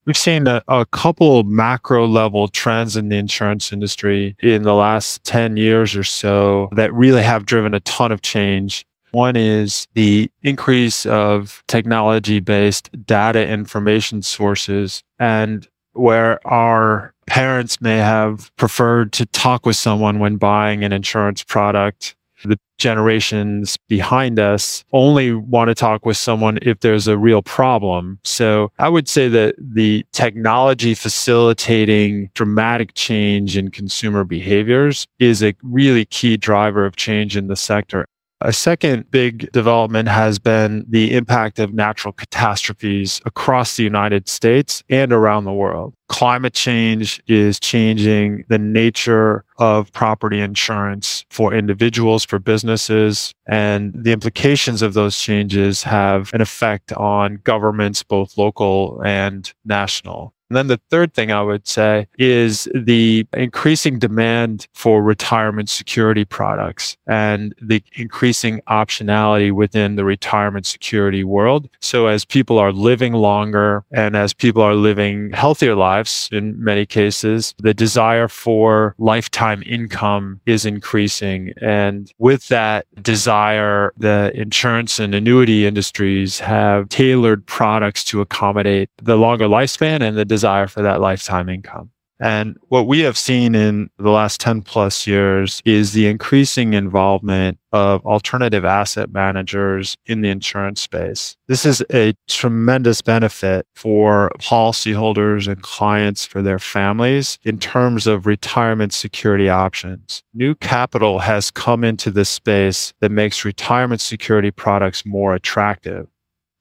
We've 0.06 0.16
seen 0.16 0.48
a, 0.48 0.64
a, 0.70 0.86
couple 0.86 1.44
macro 1.44 2.08
level 2.08 2.48
trends 2.48 2.96
in 2.96 3.10
the 3.10 3.18
insurance 3.18 3.74
industry 3.74 4.36
in 4.40 4.64
the 4.64 4.74
last 4.74 5.24
10 5.26 5.58
years 5.58 5.96
or 5.96 6.06
so 6.06 6.70
that 6.72 6.94
really 6.94 7.22
have 7.22 7.46
driven 7.46 7.74
a 7.74 7.82
ton 7.82 8.12
of 8.12 8.22
change. 8.22 8.86
One 9.12 9.36
is 9.36 9.88
the 9.96 10.32
increase 10.42 11.06
of 11.06 11.64
technology 11.68 12.40
based 12.40 12.90
data 13.06 13.46
information 13.46 14.22
sources 14.22 15.04
and 15.20 15.68
where 15.94 16.46
our 16.48 17.14
parents 17.26 17.80
may 17.80 17.98
have 17.98 18.56
preferred 18.58 19.14
to 19.14 19.26
talk 19.28 19.66
with 19.66 19.76
someone 19.76 20.20
when 20.20 20.38
buying 20.38 20.84
an 20.84 20.92
insurance 20.92 21.44
product. 21.44 22.16
The 22.46 22.58
generations 22.78 23.76
behind 23.90 24.40
us 24.40 24.86
only 24.94 25.34
want 25.34 25.68
to 25.68 25.76
talk 25.76 26.06
with 26.06 26.16
someone 26.16 26.58
if 26.62 26.80
there's 26.80 27.06
a 27.06 27.18
real 27.18 27.42
problem. 27.42 28.18
So 28.24 28.72
I 28.80 28.88
would 28.88 29.10
say 29.10 29.28
that 29.28 29.56
the 29.60 30.06
technology 30.14 30.94
facilitating 30.94 32.30
dramatic 32.36 32.94
change 32.94 33.58
in 33.58 33.72
consumer 33.72 34.24
behaviors 34.24 35.06
is 35.20 35.44
a 35.44 35.54
really 35.64 36.06
key 36.06 36.38
driver 36.38 36.86
of 36.86 36.96
change 36.96 37.36
in 37.36 37.48
the 37.48 37.58
sector. 37.58 38.06
A 38.42 38.54
second 38.54 39.12
big 39.12 39.52
development 39.52 40.08
has 40.08 40.40
been 40.40 40.86
the 40.88 41.14
impact 41.14 41.60
of 41.60 41.74
natural 41.74 42.14
catastrophes 42.14 43.20
across 43.26 43.76
the 43.76 43.84
United 43.84 44.30
States 44.30 44.82
and 44.90 45.12
around 45.12 45.44
the 45.44 45.52
world. 45.52 45.94
Climate 46.08 46.54
change 46.54 47.22
is 47.28 47.60
changing 47.60 48.46
the 48.48 48.58
nature 48.58 49.44
of 49.58 49.92
property 49.92 50.40
insurance 50.40 51.26
for 51.30 51.54
individuals, 51.54 52.24
for 52.24 52.40
businesses, 52.40 53.34
and 53.46 53.94
the 53.94 54.14
implications 54.14 54.82
of 54.82 54.94
those 54.94 55.20
changes 55.20 55.84
have 55.84 56.34
an 56.34 56.40
effect 56.40 56.94
on 56.94 57.42
governments, 57.44 58.04
both 58.04 58.38
local 58.38 59.02
and 59.04 59.54
national. 59.66 60.34
And 60.50 60.58
then 60.58 60.68
the 60.68 60.82
third 60.90 61.14
thing 61.14 61.32
I 61.32 61.44
would 61.44 61.68
say 61.68 62.08
is 62.18 62.68
the 62.74 63.28
increasing 63.34 64.00
demand 64.00 64.68
for 64.74 65.04
retirement 65.04 65.70
security 65.70 66.26
products 66.26 66.98
and 67.06 67.54
the 67.62 67.84
increasing 67.94 68.62
optionality 68.68 69.52
within 69.52 69.96
the 69.96 70.04
retirement 70.04 70.66
security 70.66 71.24
world. 71.24 71.70
So 71.82 72.08
as 72.08 72.26
people 72.26 72.58
are 72.58 72.72
living 72.72 73.14
longer 73.14 73.84
and 73.92 74.16
as 74.16 74.34
people 74.34 74.64
are 74.64 74.74
living 74.74 75.32
healthier 75.34 75.76
lives 75.76 76.30
in 76.32 76.62
many 76.64 76.86
cases, 76.86 77.54
the 77.60 77.74
desire 77.74 78.28
for 78.28 78.96
lifetime 78.98 79.62
income 79.68 80.42
is 80.48 80.66
increasing. 80.66 81.54
And 81.62 82.12
with 82.18 82.48
that 82.48 82.88
desire, 83.04 83.94
the 83.98 84.32
insurance 84.34 84.98
and 84.98 85.14
annuity 85.14 85.68
industries 85.68 86.40
have 86.40 86.90
tailored 86.90 87.46
products 87.46 88.04
to 88.06 88.22
accommodate 88.22 88.90
the 88.98 89.16
longer 89.16 89.46
lifespan 89.46 90.02
and 90.02 90.18
the 90.18 90.26
desire 90.40 90.68
for 90.68 90.82
that 90.82 91.02
lifetime 91.02 91.50
income. 91.50 91.92
And 92.22 92.58
what 92.68 92.88
we 92.88 93.00
have 93.02 93.18
seen 93.18 93.56
in 93.56 93.90
the 93.98 94.10
last 94.10 94.42
10 94.42 94.62
plus 94.62 95.08
years 95.08 95.62
is 95.64 95.94
the 95.94 96.08
increasing 96.08 96.74
involvement 96.74 97.58
of 97.72 98.06
alternative 98.06 98.66
asset 98.66 99.12
managers 99.12 99.96
in 100.06 100.22
the 100.22 100.30
insurance 100.30 100.82
space. 100.82 101.38
This 101.48 101.66
is 101.66 101.82
a 101.94 102.14
tremendous 102.28 103.02
benefit 103.02 103.68
for 103.76 104.32
policyholders 104.40 105.48
and 105.48 105.62
clients 105.62 106.26
for 106.26 106.42
their 106.42 106.60
families 106.60 107.40
in 107.44 107.58
terms 107.58 108.06
of 108.06 108.26
retirement 108.26 108.92
security 108.92 109.48
options. 109.48 110.22
New 110.34 110.56
capital 110.56 111.20
has 111.20 111.52
come 111.52 111.86
into 111.86 112.12
this 112.12 112.30
space 112.30 112.94
that 113.00 113.12
makes 113.12 113.46
retirement 113.46 114.02
security 114.02 114.52
products 114.52 115.06
more 115.06 115.36
attractive. 115.36 116.08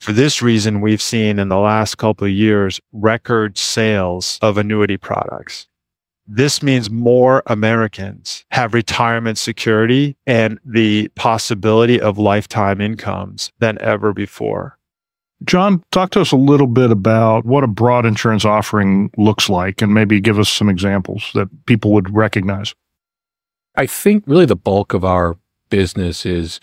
For 0.00 0.12
this 0.12 0.40
reason, 0.40 0.80
we've 0.80 1.02
seen 1.02 1.38
in 1.38 1.48
the 1.48 1.58
last 1.58 1.96
couple 1.96 2.26
of 2.26 2.32
years 2.32 2.80
record 2.92 3.58
sales 3.58 4.38
of 4.40 4.56
annuity 4.56 4.96
products. 4.96 5.66
This 6.26 6.62
means 6.62 6.90
more 6.90 7.42
Americans 7.46 8.44
have 8.50 8.74
retirement 8.74 9.38
security 9.38 10.16
and 10.26 10.60
the 10.64 11.08
possibility 11.16 12.00
of 12.00 12.18
lifetime 12.18 12.80
incomes 12.80 13.50
than 13.58 13.78
ever 13.80 14.12
before. 14.12 14.78
Jon, 15.44 15.82
talk 15.90 16.10
to 16.10 16.20
us 16.20 16.32
a 16.32 16.36
little 16.36 16.66
bit 16.66 16.90
about 16.90 17.44
what 17.46 17.64
a 17.64 17.68
broad 17.68 18.04
insurance 18.04 18.44
offering 18.44 19.10
looks 19.16 19.48
like 19.48 19.80
and 19.80 19.94
maybe 19.94 20.20
give 20.20 20.38
us 20.38 20.48
some 20.48 20.68
examples 20.68 21.30
that 21.34 21.48
people 21.66 21.92
would 21.92 22.14
recognize. 22.14 22.74
I 23.76 23.86
think 23.86 24.24
really 24.26 24.46
the 24.46 24.56
bulk 24.56 24.92
of 24.94 25.04
our 25.04 25.38
business 25.70 26.26
is 26.26 26.60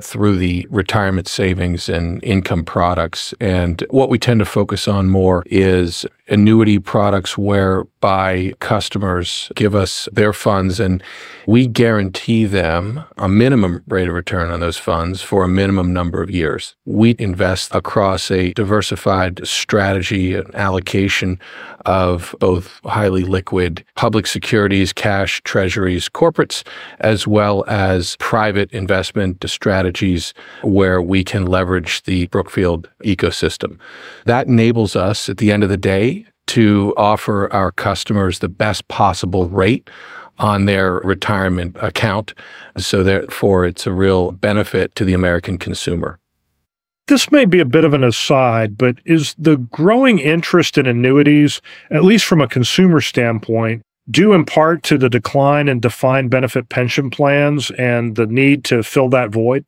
through 0.00 0.36
the 0.36 0.66
retirement 0.70 1.28
savings 1.28 1.88
and 1.88 2.22
income 2.24 2.64
products. 2.64 3.34
And 3.40 3.84
what 3.90 4.08
we 4.08 4.18
tend 4.18 4.40
to 4.40 4.44
focus 4.44 4.88
on 4.88 5.08
more 5.08 5.44
is 5.46 6.06
annuity 6.32 6.78
products 6.78 7.36
whereby 7.36 8.54
customers 8.58 9.52
give 9.54 9.74
us 9.74 10.08
their 10.12 10.32
funds 10.32 10.80
and 10.80 11.02
we 11.46 11.66
guarantee 11.66 12.46
them 12.46 13.04
a 13.18 13.28
minimum 13.28 13.82
rate 13.86 14.08
of 14.08 14.14
return 14.14 14.50
on 14.50 14.60
those 14.60 14.78
funds 14.78 15.20
for 15.20 15.44
a 15.44 15.48
minimum 15.48 15.92
number 15.92 16.22
of 16.22 16.30
years. 16.30 16.74
We 16.86 17.14
invest 17.18 17.74
across 17.74 18.30
a 18.30 18.52
diversified 18.54 19.46
strategy 19.46 20.34
and 20.34 20.52
allocation 20.54 21.38
of 21.84 22.34
both 22.38 22.80
highly 22.84 23.24
liquid 23.24 23.84
public 23.94 24.26
securities, 24.26 24.92
cash, 24.92 25.42
treasuries, 25.42 26.08
corporates, 26.08 26.64
as 27.00 27.26
well 27.26 27.64
as 27.68 28.16
private 28.18 28.72
investment 28.72 29.44
strategies 29.48 30.32
where 30.62 31.02
we 31.02 31.24
can 31.24 31.44
leverage 31.44 32.02
the 32.04 32.26
Brookfield 32.28 32.88
ecosystem. 33.04 33.78
That 34.24 34.46
enables 34.46 34.96
us 34.96 35.28
at 35.28 35.36
the 35.36 35.52
end 35.52 35.62
of 35.62 35.68
the 35.68 35.76
day 35.76 36.21
to 36.52 36.92
offer 36.98 37.50
our 37.50 37.72
customers 37.72 38.40
the 38.40 38.48
best 38.48 38.86
possible 38.88 39.48
rate 39.48 39.88
on 40.36 40.66
their 40.66 40.96
retirement 40.96 41.74
account. 41.80 42.34
So, 42.76 43.02
therefore, 43.02 43.64
it's 43.64 43.86
a 43.86 43.92
real 43.92 44.32
benefit 44.32 44.94
to 44.96 45.06
the 45.06 45.14
American 45.14 45.56
consumer. 45.56 46.18
This 47.08 47.32
may 47.32 47.46
be 47.46 47.58
a 47.58 47.64
bit 47.64 47.84
of 47.84 47.94
an 47.94 48.04
aside, 48.04 48.76
but 48.76 48.96
is 49.06 49.34
the 49.38 49.56
growing 49.56 50.18
interest 50.18 50.76
in 50.76 50.86
annuities, 50.86 51.62
at 51.90 52.04
least 52.04 52.26
from 52.26 52.42
a 52.42 52.48
consumer 52.48 53.00
standpoint, 53.00 53.80
due 54.10 54.34
in 54.34 54.44
part 54.44 54.82
to 54.84 54.98
the 54.98 55.08
decline 55.08 55.68
in 55.68 55.80
defined 55.80 56.30
benefit 56.30 56.68
pension 56.68 57.08
plans 57.08 57.70
and 57.72 58.16
the 58.16 58.26
need 58.26 58.62
to 58.64 58.82
fill 58.82 59.08
that 59.08 59.30
void? 59.30 59.64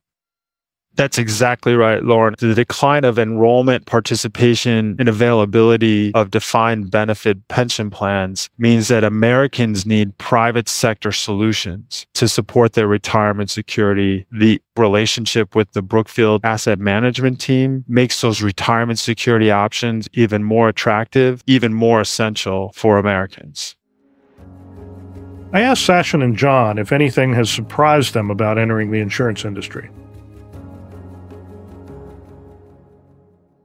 That's 0.96 1.18
exactly 1.18 1.74
right, 1.74 2.02
Loren. 2.02 2.36
The 2.38 2.54
decline 2.54 3.04
of 3.04 3.18
enrollment, 3.18 3.86
participation, 3.86 4.94
and 4.98 5.08
availability 5.08 6.14
of 6.14 6.30
defined 6.30 6.90
benefit 6.90 7.48
pension 7.48 7.90
plans 7.90 8.48
means 8.58 8.88
that 8.88 9.02
Americans 9.02 9.84
need 9.84 10.16
private 10.18 10.68
sector 10.68 11.10
solutions 11.10 12.06
to 12.14 12.28
support 12.28 12.74
their 12.74 12.86
retirement 12.86 13.50
security. 13.50 14.26
The 14.30 14.62
relationship 14.76 15.56
with 15.56 15.72
the 15.72 15.82
Brookfield 15.82 16.42
asset 16.44 16.78
management 16.78 17.40
team 17.40 17.84
makes 17.88 18.20
those 18.20 18.40
retirement 18.40 19.00
security 19.00 19.50
options 19.50 20.08
even 20.12 20.44
more 20.44 20.68
attractive, 20.68 21.42
even 21.46 21.74
more 21.74 22.00
essential 22.00 22.70
for 22.74 22.98
Americans. 22.98 23.74
I 25.52 25.60
asked 25.60 25.86
Sachin 25.86 26.22
and 26.22 26.36
Jon 26.36 26.78
if 26.78 26.92
anything 26.92 27.32
has 27.34 27.48
surprised 27.50 28.14
them 28.14 28.30
about 28.30 28.58
entering 28.58 28.90
the 28.90 28.98
insurance 29.00 29.44
industry. 29.44 29.90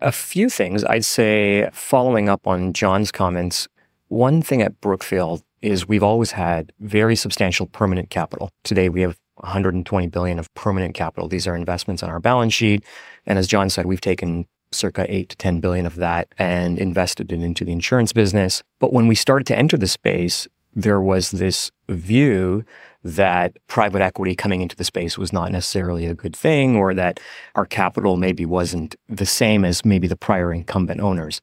A 0.01 0.13
few 0.13 0.47
things 0.49 0.85
I'd 0.85 1.03
say 1.03 1.69
following 1.73 2.29
up 2.29 2.47
on 2.47 2.71
Jon's 2.71 3.11
comments. 3.11 3.67
One 4.07 4.41
thing 4.41 4.61
at 4.61 4.79
Brookfield 4.79 5.43
is 5.61 5.89
we've 5.89 6.03
always 6.03 6.31
had 6.31 6.71
very 6.79 7.17
substantial 7.17 7.65
permanent 7.65 8.09
capital. 8.09 8.49
Today 8.63 8.87
we 8.87 9.01
have 9.01 9.17
120 9.35 10.07
billion 10.07 10.39
of 10.39 10.53
permanent 10.53 10.95
capital. 10.95 11.27
These 11.27 11.47
are 11.47 11.55
investments 11.55 12.01
on 12.01 12.09
our 12.09 12.21
balance 12.21 12.53
sheet. 12.53 12.85
And 13.25 13.37
as 13.37 13.45
Jon 13.45 13.69
said, 13.69 13.85
we've 13.85 13.99
taken 13.99 14.47
circa 14.71 15.05
8 15.13 15.29
to 15.29 15.35
10 15.35 15.59
billion 15.59 15.85
of 15.85 15.97
that 15.97 16.29
and 16.37 16.79
invested 16.79 17.33
it 17.33 17.41
into 17.41 17.65
the 17.65 17.73
insurance 17.73 18.13
business. 18.13 18.63
But 18.79 18.93
when 18.93 19.07
we 19.07 19.15
started 19.15 19.47
to 19.47 19.57
enter 19.57 19.75
the 19.75 19.87
space, 19.87 20.47
there 20.73 21.01
was 21.01 21.31
this 21.31 21.71
view 21.89 22.63
that 23.03 23.55
private 23.67 24.01
equity 24.01 24.35
coming 24.35 24.61
into 24.61 24.75
the 24.75 24.83
space 24.83 25.17
was 25.17 25.31
not 25.31 25.51
necessarily 25.51 26.05
a 26.05 26.13
good 26.13 26.35
thing 26.35 26.75
or 26.75 26.93
that 26.93 27.19
our 27.55 27.65
capital 27.65 28.17
maybe 28.17 28.45
wasn't 28.45 28.95
the 29.07 29.25
same 29.25 29.63
as 29.63 29.85
maybe 29.85 30.07
the 30.07 30.17
prior 30.17 30.51
incumbent 30.53 30.99
owners. 30.99 31.41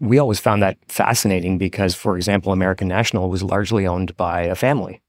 We 0.00 0.18
always 0.18 0.40
found 0.40 0.62
that 0.62 0.78
fascinating 0.88 1.58
because, 1.58 1.94
for 1.94 2.16
example, 2.16 2.52
American 2.52 2.88
National 2.88 3.30
was 3.30 3.42
largely 3.42 3.86
owned 3.86 4.16
by 4.16 4.42
a 4.42 4.54
family. 4.54 5.02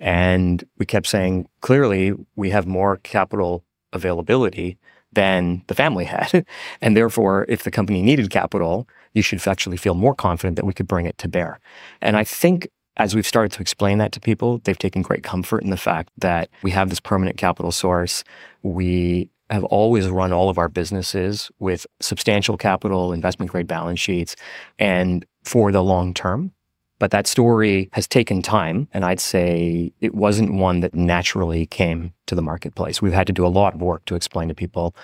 And 0.00 0.64
we 0.78 0.86
kept 0.86 1.06
saying, 1.06 1.48
clearly, 1.60 2.12
we 2.34 2.50
have 2.50 2.66
more 2.66 2.96
capital 2.98 3.64
availability 3.92 4.76
than 5.12 5.62
the 5.68 5.74
family 5.74 6.04
had. 6.04 6.44
and 6.80 6.96
therefore, 6.96 7.46
if 7.48 7.62
the 7.62 7.70
company 7.70 8.02
needed 8.02 8.30
capital, 8.30 8.88
you 9.12 9.22
should 9.22 9.46
actually 9.46 9.76
feel 9.76 9.94
more 9.94 10.14
confident 10.14 10.56
that 10.56 10.66
we 10.66 10.72
could 10.72 10.88
bring 10.88 11.06
it 11.06 11.16
to 11.18 11.28
bear. 11.28 11.60
And 12.00 12.16
I 12.16 12.24
think 12.24 12.68
as 12.96 13.14
we've 13.14 13.26
started 13.26 13.52
to 13.52 13.60
explain 13.60 13.98
that 13.98 14.12
to 14.12 14.20
people, 14.20 14.58
they've 14.64 14.78
taken 14.78 15.02
great 15.02 15.22
comfort 15.22 15.62
in 15.62 15.70
the 15.70 15.76
fact 15.76 16.10
that 16.18 16.48
we 16.62 16.70
have 16.70 16.90
this 16.90 17.00
permanent 17.00 17.36
capital 17.36 17.72
source. 17.72 18.22
We 18.62 19.30
have 19.50 19.64
always 19.64 20.08
run 20.08 20.32
all 20.32 20.48
of 20.48 20.58
our 20.58 20.68
businesses 20.68 21.50
with 21.58 21.86
substantial 22.00 22.56
capital, 22.56 23.12
investment 23.12 23.50
grade 23.50 23.66
balance 23.66 24.00
sheets, 24.00 24.36
and 24.78 25.24
for 25.42 25.72
the 25.72 25.82
long 25.82 26.14
term. 26.14 26.52
But 27.00 27.10
that 27.10 27.26
story 27.26 27.90
has 27.92 28.06
taken 28.06 28.40
time. 28.40 28.88
And 28.92 29.04
I'd 29.04 29.20
say 29.20 29.92
it 30.00 30.14
wasn't 30.14 30.54
one 30.54 30.80
that 30.80 30.94
naturally 30.94 31.66
came 31.66 32.14
to 32.26 32.34
the 32.34 32.42
marketplace. 32.42 33.02
We've 33.02 33.12
had 33.12 33.26
to 33.26 33.32
do 33.32 33.44
a 33.44 33.48
lot 33.48 33.74
of 33.74 33.82
work 33.82 34.04
to 34.06 34.14
explain 34.14 34.48
to 34.48 34.54
people 34.54 34.94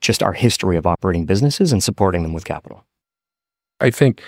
just 0.00 0.22
our 0.22 0.32
history 0.32 0.76
of 0.76 0.86
operating 0.86 1.26
businesses 1.26 1.70
and 1.70 1.82
supporting 1.82 2.22
them 2.22 2.32
with 2.32 2.44
capital. 2.44 2.84
I 3.80 3.90
think 3.90 4.22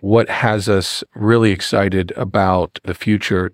what 0.00 0.28
has 0.28 0.68
us 0.68 1.04
really 1.14 1.50
excited 1.50 2.12
about 2.16 2.78
the 2.84 2.94
future 2.94 3.52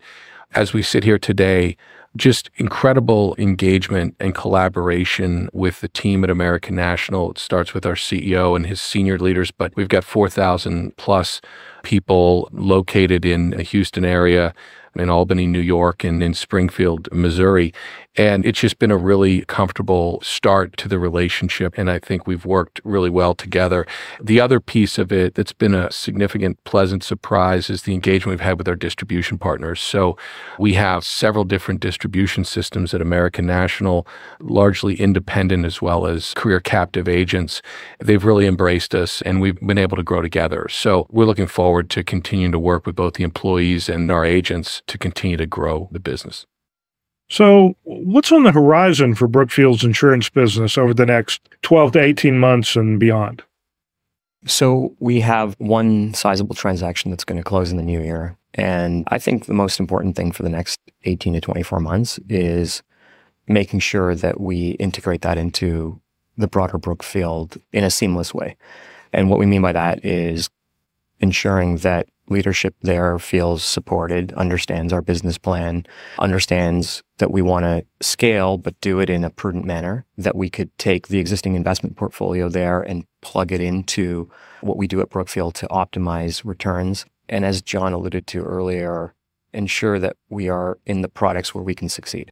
as 0.55 0.73
we 0.73 0.83
sit 0.83 1.05
here 1.05 1.19
today 1.19 1.77
just 2.17 2.51
incredible 2.57 3.35
engagement 3.39 4.17
and 4.19 4.35
collaboration 4.35 5.49
with 5.53 5.81
the 5.81 5.89
team 5.89 6.25
at 6.25 6.31
American 6.31 6.75
National. 6.75 7.31
It 7.31 7.39
starts 7.39 7.75
with 7.75 7.87
our 7.87 7.95
CEO 7.95 8.57
and 8.57 8.67
his 8.67 8.81
senior 8.81 9.19
leaders, 9.19 9.51
but 9.51 9.75
we've 9.77 9.89
got 9.89 10.05
4,000 10.05 10.97
plus 10.97 11.41
people 11.83 12.49
located 12.53 13.25
in 13.25 13.51
the 13.51 13.63
Houston 13.63 14.05
area 14.05 14.55
in 14.99 15.11
Albany, 15.11 15.47
New 15.47 15.61
York, 15.61 16.05
and 16.05 16.23
in 16.23 16.35
Springfield, 16.35 17.09
Missouri. 17.13 17.73
And 18.19 18.47
it's 18.47 18.61
just 18.61 18.79
been 18.79 18.91
a 18.91 18.97
really 18.97 19.45
comfortable 19.45 20.21
start 20.23 20.77
to 20.79 20.89
the 20.89 20.99
relationship. 20.99 21.75
And 21.77 21.91
I 21.91 21.99
think 21.99 22.27
we've 22.27 22.47
worked 22.47 22.81
really 22.83 23.11
well 23.11 23.35
together. 23.35 23.87
The 24.23 24.41
other 24.41 24.59
piece 24.59 24.97
of 24.97 25.13
it 25.13 25.35
that's 25.35 25.53
been 25.53 25.75
a 25.75 25.93
significant, 25.93 26.63
pleasant 26.65 27.05
surprise 27.05 27.69
is 27.69 27.83
the 27.83 27.93
engagement 27.93 28.39
we've 28.39 28.47
had 28.47 28.57
with 28.57 28.69
our 28.69 28.75
distribution 28.75 29.37
partners. 29.37 29.81
So 29.81 30.17
we 30.59 30.75
have 30.75 31.05
several 31.05 31.45
different 31.45 31.81
distribution 31.81 32.45
systems 32.45 32.95
at 32.95 33.03
American 33.03 33.47
National, 33.47 34.07
largely 34.41 34.95
independent 34.95 35.67
as 35.67 35.83
well 35.83 36.07
as 36.07 36.33
career 36.35 36.61
captive 36.61 37.09
agents. 37.09 37.61
They've 38.01 38.25
really 38.25 38.47
embraced 38.47 38.95
us 38.95 39.21
and 39.23 39.43
we've 39.43 39.61
been 39.61 39.77
able 39.77 39.99
to 39.99 40.03
grow 40.03 40.23
together. 40.23 40.69
So 40.71 41.07
we're 41.11 41.27
looking 41.27 41.47
forward 41.47 41.91
to 41.91 42.03
continuing 42.03 42.53
to 42.53 42.59
work 42.59 42.87
with 42.87 42.97
both 42.97 43.15
the 43.15 43.25
employees 43.25 43.91
and 43.91 44.11
our 44.11 44.25
agents 44.25 44.83
to 44.87 44.99
continue 44.99 45.37
to 45.37 45.47
grow 45.47 45.89
the 45.93 46.01
business. 46.01 46.47
So, 47.29 47.75
what's 47.83 48.31
on 48.31 48.45
the 48.45 48.53
horizon 48.53 49.15
for 49.15 49.27
Brookfield's 49.27 49.83
insurance 49.83 50.29
business 50.29 50.79
over 50.79 50.95
the 50.95 51.07
next 51.07 51.49
12 51.63 51.93
to 51.93 52.01
18 52.01 52.39
months 52.39 52.77
and 52.77 53.01
beyond? 53.01 53.43
So, 54.47 54.95
we 55.01 55.21
have 55.21 55.57
one 55.59 56.15
sizable 56.15 56.55
transaction 56.55 57.11
that's 57.11 57.25
going 57.25 57.39
to 57.39 57.45
close 57.45 57.73
in 57.73 57.79
the 57.79 57.83
new 57.83 58.01
year. 58.01 58.37
And 58.55 59.05
I 59.09 59.19
think 59.19 59.47
the 59.47 59.55
most 59.55 59.81
important 59.81 60.15
thing 60.15 60.31
for 60.31 60.45
the 60.45 60.49
next 60.49 60.81
18 61.05 61.35
to 61.35 61.41
24 61.41 61.81
months 61.81 62.21
is 62.29 62.83
making 63.49 63.81
sure 63.81 64.15
that 64.15 64.41
we 64.41 64.71
integrate 64.73 65.23
that 65.23 65.37
into 65.37 66.01
the 66.39 66.49
broader 66.49 66.79
Brookfield 66.79 67.59
in 67.73 67.85
a 67.85 67.91
seamless 67.91 68.33
way. 68.33 68.57
And 69.13 69.31
what 69.31 69.39
we 69.39 69.47
mean 69.47 69.63
by 69.63 69.73
that 69.73 70.05
is 70.05 70.49
ensuring 71.21 71.79
that 71.79 72.09
leadership 72.29 72.75
there 72.83 73.19
feels 73.19 73.63
supported, 73.63 74.33
understands 74.35 74.93
our 74.93 75.03
business 75.03 75.39
plan, 75.39 75.87
understands 76.19 77.03
that 77.19 77.31
we 77.31 77.43
want 77.43 77.65
to 77.65 77.85
scale, 78.01 78.59
but 78.59 78.79
do 78.81 79.01
it 79.01 79.09
in 79.09 79.25
a 79.25 79.31
prudent 79.31 79.65
manner, 79.65 80.05
that 80.19 80.37
we 80.37 80.51
could 80.51 80.77
take 80.79 81.09
the 81.09 81.19
existing 81.19 81.55
investment 81.55 81.97
portfolio 81.97 82.49
there 82.49 82.81
and 82.83 83.05
plug 83.23 83.53
it 83.53 83.61
into 83.61 84.31
what 84.61 84.77
we 84.77 84.87
do 84.87 85.01
at 85.01 85.11
Brookfield 85.11 85.55
to 85.57 85.67
optimize 85.69 86.45
returns. 86.45 87.07
And 87.29 87.45
as 87.45 87.63
Jon 87.63 87.93
alluded 87.93 88.27
to 88.29 88.43
earlier, 88.43 89.15
ensure 89.53 89.99
that 89.99 90.17
we 90.29 90.49
are 90.49 90.79
in 90.87 91.01
the 91.01 91.09
products 91.09 91.55
where 91.55 91.65
we 91.65 91.75
can 91.75 91.89
succeed. 91.89 92.31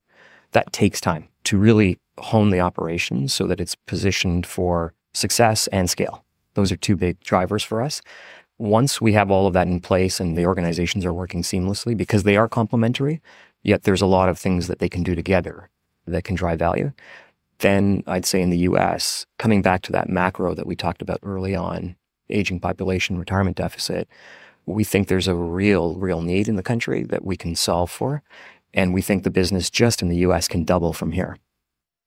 That 0.52 0.72
takes 0.72 1.00
time 1.00 1.28
to 1.44 1.58
really 1.58 1.98
hone 2.18 2.50
the 2.50 2.60
operations 2.60 3.34
so 3.34 3.46
that 3.46 3.60
it's 3.60 3.74
positioned 3.74 4.46
for 4.46 4.94
success 5.12 5.66
and 5.68 5.90
scale. 5.90 6.24
Those 6.54 6.70
are 6.70 6.76
two 6.76 6.96
big 6.96 7.18
drivers 7.20 7.64
for 7.64 7.82
us 7.82 8.00
once 8.58 9.00
we 9.00 9.12
have 9.12 9.30
all 9.30 9.46
of 9.46 9.52
that 9.52 9.66
in 9.66 9.80
place 9.80 10.20
and 10.20 10.36
the 10.36 10.46
organizations 10.46 11.04
are 11.04 11.12
working 11.12 11.42
seamlessly 11.42 11.96
because 11.96 12.22
they 12.22 12.36
are 12.36 12.48
complementary, 12.48 13.20
yet 13.62 13.82
there's 13.82 14.02
a 14.02 14.06
lot 14.06 14.28
of 14.28 14.38
things 14.38 14.68
that 14.68 14.78
they 14.78 14.88
can 14.88 15.02
do 15.02 15.14
together 15.14 15.70
that 16.06 16.24
can 16.24 16.36
drive 16.36 16.58
value. 16.58 16.92
Then 17.58 18.02
I'd 18.06 18.26
say 18.26 18.40
in 18.40 18.50
the 18.50 18.58
US, 18.58 19.26
coming 19.38 19.62
back 19.62 19.82
to 19.82 19.92
that 19.92 20.08
macro 20.08 20.54
that 20.54 20.66
we 20.66 20.76
talked 20.76 21.02
about 21.02 21.20
early 21.22 21.54
on, 21.54 21.96
aging 22.30 22.60
population, 22.60 23.18
retirement 23.18 23.56
deficit, 23.56 24.08
we 24.66 24.84
think 24.84 25.08
there's 25.08 25.28
a 25.28 25.34
real, 25.34 25.94
real 25.96 26.22
need 26.22 26.48
in 26.48 26.56
the 26.56 26.62
country 26.62 27.02
that 27.04 27.24
we 27.24 27.36
can 27.36 27.54
solve 27.54 27.90
for. 27.90 28.22
And 28.72 28.92
we 28.94 29.02
think 29.02 29.22
the 29.22 29.30
business 29.30 29.70
just 29.70 30.02
in 30.02 30.08
the 30.08 30.16
US 30.18 30.48
can 30.48 30.64
double 30.64 30.92
from 30.92 31.12
here. 31.12 31.38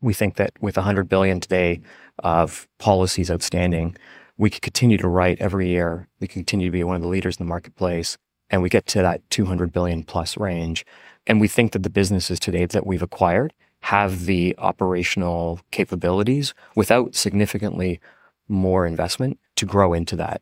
We 0.02 0.14
think 0.14 0.36
that 0.36 0.52
with 0.62 0.78
100 0.78 1.10
billion 1.10 1.40
today 1.40 1.82
of 2.20 2.68
policies 2.78 3.32
outstanding, 3.32 3.96
we 4.38 4.50
could 4.50 4.62
continue 4.62 4.98
to 4.98 5.08
write 5.08 5.40
every 5.40 5.70
year. 5.70 6.08
We 6.20 6.28
continue 6.28 6.68
to 6.68 6.72
be 6.72 6.84
one 6.84 6.96
of 6.96 7.02
the 7.02 7.08
leaders 7.08 7.38
in 7.38 7.46
the 7.46 7.50
marketplace 7.50 8.18
and 8.50 8.62
we 8.62 8.70
get 8.70 8.86
to 8.88 9.02
that 9.02 9.28
200 9.30 9.72
billion 9.72 10.04
plus 10.04 10.38
range. 10.38 10.86
And 11.26 11.42
we 11.42 11.48
think 11.48 11.74
that 11.74 11.84
the 11.84 11.90
businesses 11.90 12.40
today 12.40 12.66
that 12.66 12.86
we've 12.86 13.02
acquired 13.02 13.54
have 13.82 14.26
the 14.26 14.56
operational 14.58 15.60
capabilities 15.72 16.54
without 16.76 17.16
significantly 17.16 18.00
more 18.48 18.86
investment 18.86 19.40
to 19.56 19.66
grow 19.66 19.94
into 19.94 20.16
that. 20.16 20.42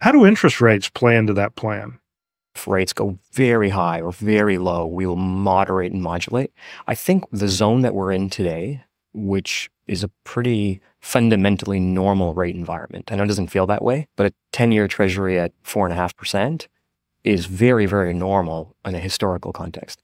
How 0.00 0.12
do 0.12 0.26
interest 0.26 0.60
rates 0.60 0.88
play 0.88 1.16
into 1.16 1.32
that 1.34 1.54
plan? 1.54 1.98
If 2.54 2.66
rates 2.66 2.92
go 2.92 3.18
very 3.32 3.70
high 3.70 4.00
or 4.00 4.12
very 4.12 4.58
low, 4.58 4.86
we 4.86 5.06
will 5.06 5.16
moderate 5.16 5.92
and 5.92 6.02
modulate. 6.02 6.52
I 6.86 6.94
think 6.94 7.24
the 7.30 7.48
zone 7.48 7.82
that 7.82 7.94
we're 7.94 8.12
in 8.12 8.30
today, 8.30 8.84
which 9.14 9.70
is 9.86 10.02
a 10.02 10.10
pretty 10.24 10.80
fundamentally 11.00 11.80
normal 11.80 12.34
rate 12.34 12.54
environment. 12.54 13.10
I 13.10 13.16
know 13.16 13.24
it 13.24 13.28
doesn't 13.28 13.48
feel 13.48 13.66
that 13.66 13.82
way, 13.82 14.08
but 14.16 14.26
a 14.26 14.34
10 14.52 14.72
year 14.72 14.88
treasury 14.88 15.38
at 15.38 15.52
4.5% 15.62 16.66
is 17.22 17.46
very, 17.46 17.86
very 17.86 18.12
normal 18.12 18.76
in 18.84 18.94
a 18.94 18.98
historical 18.98 19.52
context. 19.52 20.02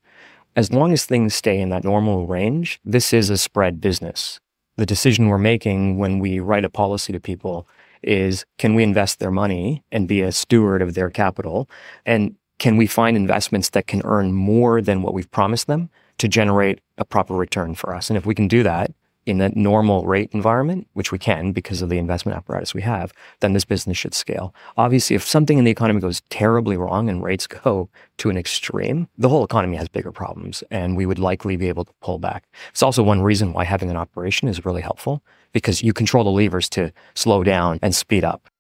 As 0.56 0.72
long 0.72 0.92
as 0.92 1.04
things 1.04 1.34
stay 1.34 1.60
in 1.60 1.68
that 1.68 1.84
normal 1.84 2.26
range, 2.26 2.80
this 2.84 3.12
is 3.12 3.30
a 3.30 3.36
spread 3.36 3.80
business. 3.80 4.40
The 4.76 4.86
decision 4.86 5.28
we're 5.28 5.38
making 5.38 5.98
when 5.98 6.18
we 6.18 6.40
write 6.40 6.64
a 6.64 6.70
policy 6.70 7.12
to 7.12 7.20
people 7.20 7.68
is 8.02 8.44
can 8.58 8.74
we 8.74 8.82
invest 8.82 9.18
their 9.18 9.30
money 9.30 9.84
and 9.92 10.08
be 10.08 10.22
a 10.22 10.32
steward 10.32 10.82
of 10.82 10.94
their 10.94 11.10
capital? 11.10 11.68
And 12.06 12.36
can 12.58 12.76
we 12.76 12.86
find 12.86 13.16
investments 13.16 13.70
that 13.70 13.86
can 13.86 14.02
earn 14.04 14.32
more 14.32 14.80
than 14.80 15.02
what 15.02 15.14
we've 15.14 15.30
promised 15.30 15.66
them 15.66 15.90
to 16.18 16.28
generate 16.28 16.80
a 16.98 17.04
proper 17.04 17.34
return 17.34 17.74
for 17.74 17.94
us? 17.94 18.10
And 18.10 18.16
if 18.16 18.26
we 18.26 18.34
can 18.34 18.48
do 18.48 18.62
that, 18.62 18.92
in 19.30 19.40
a 19.40 19.48
normal 19.50 20.04
rate 20.04 20.28
environment, 20.32 20.88
which 20.94 21.12
we 21.12 21.18
can 21.18 21.52
because 21.52 21.82
of 21.82 21.88
the 21.88 21.98
investment 21.98 22.36
apparatus 22.36 22.74
we 22.74 22.82
have, 22.82 23.12
then 23.38 23.52
this 23.52 23.64
business 23.64 23.96
should 23.96 24.12
scale. 24.12 24.52
Obviously, 24.76 25.14
if 25.14 25.24
something 25.24 25.56
in 25.56 25.64
the 25.64 25.70
economy 25.70 26.00
goes 26.00 26.20
terribly 26.30 26.76
wrong 26.76 27.08
and 27.08 27.22
rates 27.22 27.46
go 27.46 27.88
to 28.18 28.28
an 28.28 28.36
extreme, 28.36 29.08
the 29.16 29.28
whole 29.28 29.44
economy 29.44 29.76
has 29.76 29.88
bigger 29.88 30.10
problems 30.10 30.64
and 30.70 30.96
we 30.96 31.06
would 31.06 31.20
likely 31.20 31.56
be 31.56 31.68
able 31.68 31.84
to 31.84 31.92
pull 32.02 32.18
back. 32.18 32.44
It's 32.70 32.82
also 32.82 33.04
one 33.04 33.22
reason 33.22 33.52
why 33.52 33.64
having 33.64 33.88
an 33.88 33.96
operation 33.96 34.48
is 34.48 34.64
really 34.64 34.82
helpful 34.82 35.22
because 35.52 35.82
you 35.82 35.92
control 35.92 36.24
the 36.24 36.30
levers 36.30 36.68
to 36.70 36.92
slow 37.14 37.44
down 37.44 37.78
and 37.82 37.94
speed 37.94 38.24
up. 38.24 38.50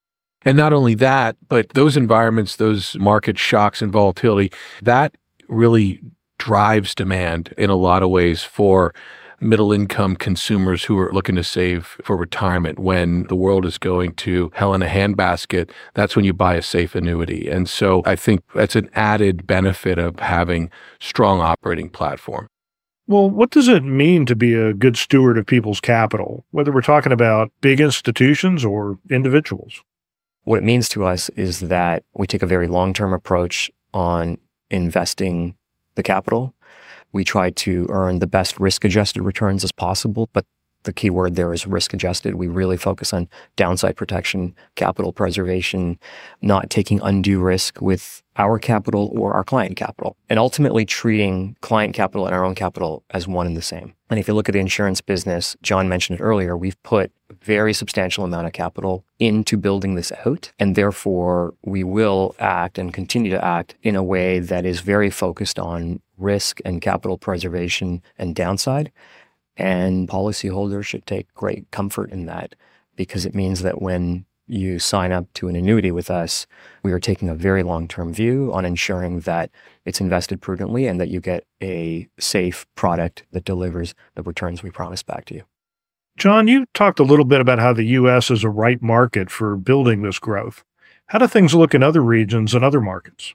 And 0.42 0.56
not 0.56 0.72
only 0.72 0.94
that, 0.94 1.36
but 1.48 1.70
those 1.70 1.96
environments, 1.96 2.56
those 2.56 2.96
market 2.96 3.38
shocks 3.38 3.82
and 3.82 3.92
volatility, 3.92 4.52
that 4.82 5.16
really 5.48 6.00
drives 6.38 6.94
demand 6.94 7.52
in 7.58 7.68
a 7.68 7.76
lot 7.76 8.02
of 8.02 8.08
ways 8.08 8.42
for 8.42 8.94
middle 9.40 9.72
income 9.72 10.16
consumers 10.16 10.84
who 10.84 10.98
are 10.98 11.12
looking 11.12 11.36
to 11.36 11.44
save 11.44 11.98
for 12.04 12.16
retirement 12.16 12.78
when 12.78 13.24
the 13.24 13.36
world 13.36 13.64
is 13.64 13.78
going 13.78 14.14
to 14.14 14.50
hell 14.54 14.74
in 14.74 14.82
a 14.82 14.86
handbasket. 14.86 15.70
That's 15.94 16.14
when 16.14 16.24
you 16.24 16.32
buy 16.32 16.54
a 16.54 16.62
safe 16.62 16.94
annuity. 16.94 17.48
And 17.48 17.68
so 17.68 18.02
I 18.04 18.16
think 18.16 18.42
that's 18.54 18.76
an 18.76 18.90
added 18.94 19.46
benefit 19.46 19.98
of 19.98 20.18
having 20.20 20.70
strong 21.00 21.40
operating 21.40 21.88
platform. 21.88 22.48
Well, 23.06 23.28
what 23.28 23.50
does 23.50 23.66
it 23.66 23.82
mean 23.82 24.24
to 24.26 24.36
be 24.36 24.54
a 24.54 24.72
good 24.72 24.96
steward 24.96 25.36
of 25.36 25.46
people's 25.46 25.80
capital, 25.80 26.44
whether 26.52 26.70
we're 26.70 26.80
talking 26.80 27.10
about 27.10 27.50
big 27.60 27.80
institutions 27.80 28.64
or 28.64 28.98
individuals? 29.10 29.82
What 30.44 30.58
it 30.58 30.64
means 30.64 30.88
to 30.90 31.04
us 31.04 31.28
is 31.30 31.60
that 31.60 32.04
we 32.14 32.26
take 32.26 32.42
a 32.42 32.46
very 32.46 32.68
long 32.68 32.92
term 32.92 33.12
approach 33.12 33.70
on 33.92 34.38
investing 34.70 35.56
the 35.96 36.02
capital 36.02 36.54
we 37.12 37.24
try 37.24 37.50
to 37.50 37.86
earn 37.90 38.18
the 38.18 38.26
best 38.26 38.58
risk 38.60 38.84
adjusted 38.84 39.22
returns 39.22 39.64
as 39.64 39.72
possible, 39.72 40.28
but 40.32 40.44
the 40.84 40.92
key 40.92 41.10
word 41.10 41.36
there 41.36 41.52
is 41.52 41.66
risk 41.66 41.92
adjusted. 41.92 42.36
We 42.36 42.48
really 42.48 42.76
focus 42.76 43.12
on 43.12 43.28
downside 43.56 43.96
protection, 43.96 44.54
capital 44.76 45.12
preservation, 45.12 45.98
not 46.40 46.70
taking 46.70 47.00
undue 47.02 47.40
risk 47.40 47.80
with 47.80 48.22
our 48.36 48.58
capital 48.58 49.12
or 49.14 49.34
our 49.34 49.44
client 49.44 49.76
capital, 49.76 50.16
and 50.28 50.38
ultimately 50.38 50.86
treating 50.86 51.56
client 51.60 51.94
capital 51.94 52.26
and 52.26 52.34
our 52.34 52.44
own 52.44 52.54
capital 52.54 53.04
as 53.10 53.28
one 53.28 53.46
and 53.46 53.56
the 53.56 53.62
same. 53.62 53.94
And 54.10 54.18
if 54.18 54.26
you 54.26 54.34
look 54.34 54.48
at 54.48 54.54
the 54.54 54.58
insurance 54.58 55.00
business, 55.00 55.56
Jon 55.62 55.88
mentioned 55.88 56.18
it 56.18 56.22
earlier, 56.22 56.56
we've 56.56 56.80
put 56.82 57.12
a 57.30 57.34
very 57.44 57.72
substantial 57.72 58.24
amount 58.24 58.48
of 58.48 58.52
capital 58.52 59.04
into 59.20 59.56
building 59.56 59.94
this 59.94 60.12
out. 60.26 60.50
And 60.58 60.74
therefore, 60.74 61.54
we 61.64 61.84
will 61.84 62.34
act 62.40 62.76
and 62.76 62.92
continue 62.92 63.30
to 63.30 63.44
act 63.44 63.76
in 63.84 63.94
a 63.94 64.02
way 64.02 64.40
that 64.40 64.66
is 64.66 64.80
very 64.80 65.10
focused 65.10 65.60
on 65.60 66.00
risk 66.18 66.60
and 66.64 66.82
capital 66.82 67.18
preservation 67.18 68.02
and 68.18 68.34
downside. 68.34 68.90
And 69.56 70.08
policyholders 70.08 70.84
should 70.84 71.06
take 71.06 71.32
great 71.34 71.70
comfort 71.70 72.10
in 72.10 72.26
that 72.26 72.56
because 72.96 73.24
it 73.24 73.34
means 73.34 73.62
that 73.62 73.80
when 73.80 74.24
you 74.50 74.78
sign 74.78 75.12
up 75.12 75.32
to 75.34 75.48
an 75.48 75.56
annuity 75.56 75.90
with 75.90 76.10
us, 76.10 76.46
we 76.82 76.92
are 76.92 76.98
taking 76.98 77.28
a 77.28 77.34
very 77.34 77.62
long 77.62 77.88
term 77.88 78.12
view 78.12 78.50
on 78.52 78.64
ensuring 78.64 79.20
that 79.20 79.50
it's 79.84 80.00
invested 80.00 80.40
prudently 80.40 80.86
and 80.86 81.00
that 81.00 81.08
you 81.08 81.20
get 81.20 81.44
a 81.62 82.08
safe 82.18 82.66
product 82.74 83.24
that 83.32 83.44
delivers 83.44 83.94
the 84.14 84.22
returns 84.22 84.62
we 84.62 84.70
promise 84.70 85.02
back 85.02 85.24
to 85.26 85.34
you. 85.34 85.44
Jon, 86.16 86.48
you 86.48 86.66
talked 86.74 86.98
a 86.98 87.04
little 87.04 87.24
bit 87.24 87.40
about 87.40 87.60
how 87.60 87.72
the 87.72 87.84
U.S. 87.84 88.30
is 88.30 88.44
a 88.44 88.50
right 88.50 88.82
market 88.82 89.30
for 89.30 89.56
building 89.56 90.02
this 90.02 90.18
growth. 90.18 90.64
How 91.06 91.18
do 91.18 91.26
things 91.26 91.54
look 91.54 91.74
in 91.74 91.82
other 91.82 92.02
regions 92.02 92.54
and 92.54 92.64
other 92.64 92.80
markets? 92.80 93.34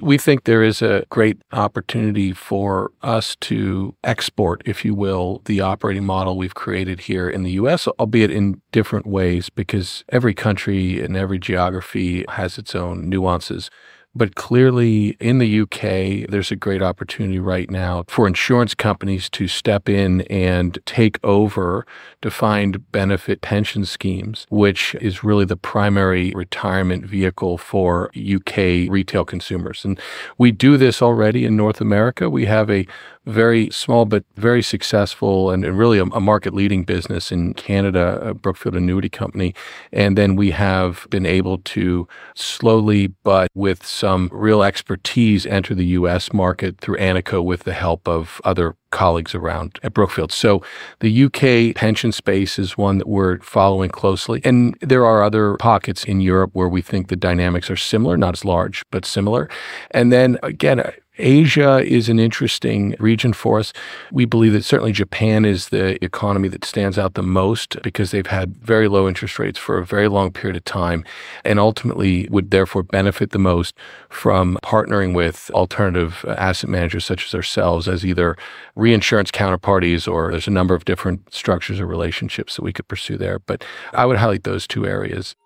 We 0.00 0.16
think 0.16 0.44
there 0.44 0.62
is 0.62 0.80
a 0.80 1.04
great 1.10 1.42
opportunity 1.52 2.32
for 2.32 2.90
us 3.02 3.36
to 3.42 3.94
export, 4.02 4.62
if 4.64 4.82
you 4.82 4.94
will, 4.94 5.42
the 5.44 5.60
operating 5.60 6.06
model 6.06 6.38
we've 6.38 6.54
created 6.54 7.00
here 7.00 7.28
in 7.28 7.42
the 7.42 7.52
US, 7.52 7.86
albeit 7.86 8.30
in 8.30 8.62
different 8.72 9.06
ways, 9.06 9.50
because 9.50 10.02
every 10.08 10.32
country 10.32 11.02
and 11.02 11.16
every 11.16 11.38
geography 11.38 12.24
has 12.30 12.56
its 12.56 12.74
own 12.74 13.10
nuances. 13.10 13.70
But 14.12 14.34
clearly, 14.34 15.16
in 15.20 15.38
the 15.38 15.60
UK, 15.60 16.28
there's 16.28 16.50
a 16.50 16.56
great 16.56 16.82
opportunity 16.82 17.38
right 17.38 17.70
now 17.70 18.04
for 18.08 18.26
insurance 18.26 18.74
companies 18.74 19.30
to 19.30 19.46
step 19.46 19.88
in 19.88 20.22
and 20.22 20.78
take 20.84 21.18
over 21.24 21.86
defined 22.20 22.90
benefit 22.90 23.40
pension 23.40 23.84
schemes, 23.84 24.46
which 24.50 24.96
is 24.96 25.22
really 25.22 25.44
the 25.44 25.56
primary 25.56 26.32
retirement 26.34 27.06
vehicle 27.06 27.56
for 27.56 28.10
UK 28.16 28.90
retail 28.90 29.24
consumers. 29.24 29.84
And 29.84 29.98
we 30.38 30.50
do 30.50 30.76
this 30.76 31.00
already 31.00 31.44
in 31.44 31.56
North 31.56 31.80
America. 31.80 32.28
We 32.28 32.46
have 32.46 32.68
a 32.68 32.86
very 33.26 33.70
small 33.70 34.04
but 34.04 34.24
very 34.36 34.62
successful 34.62 35.50
and 35.50 35.64
really 35.78 35.98
a, 35.98 36.04
a 36.04 36.20
market 36.20 36.54
leading 36.54 36.84
business 36.84 37.30
in 37.30 37.54
Canada, 37.54 38.34
Brookfield 38.34 38.76
Annuity 38.76 39.08
Company. 39.08 39.54
And 39.92 40.16
then 40.16 40.36
we 40.36 40.50
have 40.52 41.06
been 41.10 41.26
able 41.26 41.58
to 41.58 42.08
slowly, 42.34 43.08
but 43.08 43.50
with 43.54 43.84
some 43.84 44.28
real 44.32 44.62
expertise, 44.62 45.46
enter 45.46 45.74
the 45.74 45.86
US 45.86 46.32
market 46.32 46.78
through 46.78 46.96
Anico 46.96 47.44
with 47.44 47.64
the 47.64 47.74
help 47.74 48.08
of 48.08 48.40
other 48.44 48.76
colleagues 48.90 49.34
around 49.34 49.78
at 49.82 49.94
Brookfield. 49.94 50.32
So 50.32 50.62
the 50.98 51.24
UK 51.24 51.74
pension 51.76 52.12
space 52.12 52.58
is 52.58 52.76
one 52.76 52.98
that 52.98 53.08
we're 53.08 53.38
following 53.40 53.90
closely. 53.90 54.40
And 54.44 54.76
there 54.80 55.06
are 55.06 55.22
other 55.22 55.56
pockets 55.56 56.04
in 56.04 56.20
Europe 56.20 56.50
where 56.54 56.68
we 56.68 56.82
think 56.82 57.08
the 57.08 57.16
dynamics 57.16 57.70
are 57.70 57.76
similar, 57.76 58.16
not 58.16 58.34
as 58.34 58.44
large, 58.44 58.84
but 58.90 59.04
similar. 59.04 59.48
And 59.92 60.12
then 60.12 60.38
again, 60.42 60.80
Asia 61.20 61.78
is 61.78 62.08
an 62.08 62.18
interesting 62.18 62.96
region 62.98 63.32
for 63.32 63.58
us. 63.58 63.72
We 64.10 64.24
believe 64.24 64.52
that 64.54 64.64
certainly 64.64 64.92
Japan 64.92 65.44
is 65.44 65.68
the 65.68 66.02
economy 66.04 66.48
that 66.48 66.64
stands 66.64 66.98
out 66.98 67.14
the 67.14 67.22
most 67.22 67.80
because 67.82 68.10
they've 68.10 68.26
had 68.26 68.56
very 68.56 68.88
low 68.88 69.06
interest 69.06 69.38
rates 69.38 69.58
for 69.58 69.78
a 69.78 69.86
very 69.86 70.08
long 70.08 70.32
period 70.32 70.56
of 70.56 70.64
time 70.64 71.04
and 71.44 71.58
ultimately 71.58 72.26
would 72.30 72.50
therefore 72.50 72.82
benefit 72.82 73.30
the 73.30 73.38
most 73.38 73.74
from 74.08 74.58
partnering 74.62 75.14
with 75.14 75.50
alternative 75.54 76.24
asset 76.28 76.70
managers 76.70 77.04
such 77.04 77.26
as 77.26 77.34
ourselves 77.34 77.86
as 77.86 78.04
either 78.04 78.36
reinsurance 78.74 79.30
counterparties 79.30 80.10
or 80.10 80.30
there's 80.30 80.48
a 80.48 80.50
number 80.50 80.74
of 80.74 80.84
different 80.84 81.32
structures 81.32 81.78
or 81.78 81.86
relationships 81.86 82.56
that 82.56 82.62
we 82.62 82.72
could 82.72 82.88
pursue 82.88 83.16
there. 83.16 83.38
But 83.38 83.64
I 83.92 84.06
would 84.06 84.16
highlight 84.16 84.44
those 84.44 84.66
two 84.66 84.86
areas. 84.86 85.36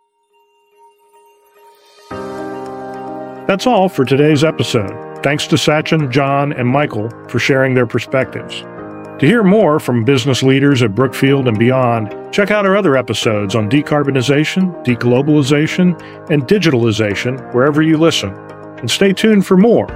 That's 3.47 3.67
all 3.67 3.91
for 3.91 4.05
today's 4.05 4.43
episode. 4.43 5.04
Thanks 5.25 5.47
to 5.47 5.57
Sachin, 5.57 6.11
Jon, 6.11 6.53
and 6.53 6.69
Michael 6.69 7.09
for 7.31 7.39
sharing 7.39 7.73
their 7.73 7.87
perspectives. 7.87 8.61
To 8.61 9.21
hear 9.23 9.43
more 9.43 9.81
from 9.81 10.05
business 10.05 10.43
leaders 10.43 10.83
at 10.83 10.95
Brookfield 10.95 11.49
and 11.49 11.59
beyond, 11.59 12.15
check 12.31 12.51
out 12.51 12.67
our 12.67 12.77
other 12.77 12.95
episodes 12.95 13.55
on 13.55 13.71
decarbonization, 13.71 14.85
deglobalization, 14.85 15.99
and 16.31 16.43
digitalization 16.43 17.55
wherever 17.55 17.81
you 17.81 17.97
listen. 17.97 18.35
And 18.81 18.91
stay 18.91 19.15
tuned 19.15 19.47
for 19.47 19.57
more 19.57 19.89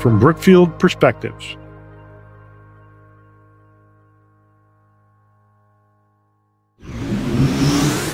from 0.00 0.20
Brookfield 0.20 0.78
Perspectives. 0.78 1.56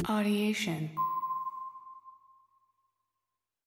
Audiation. 0.05 0.89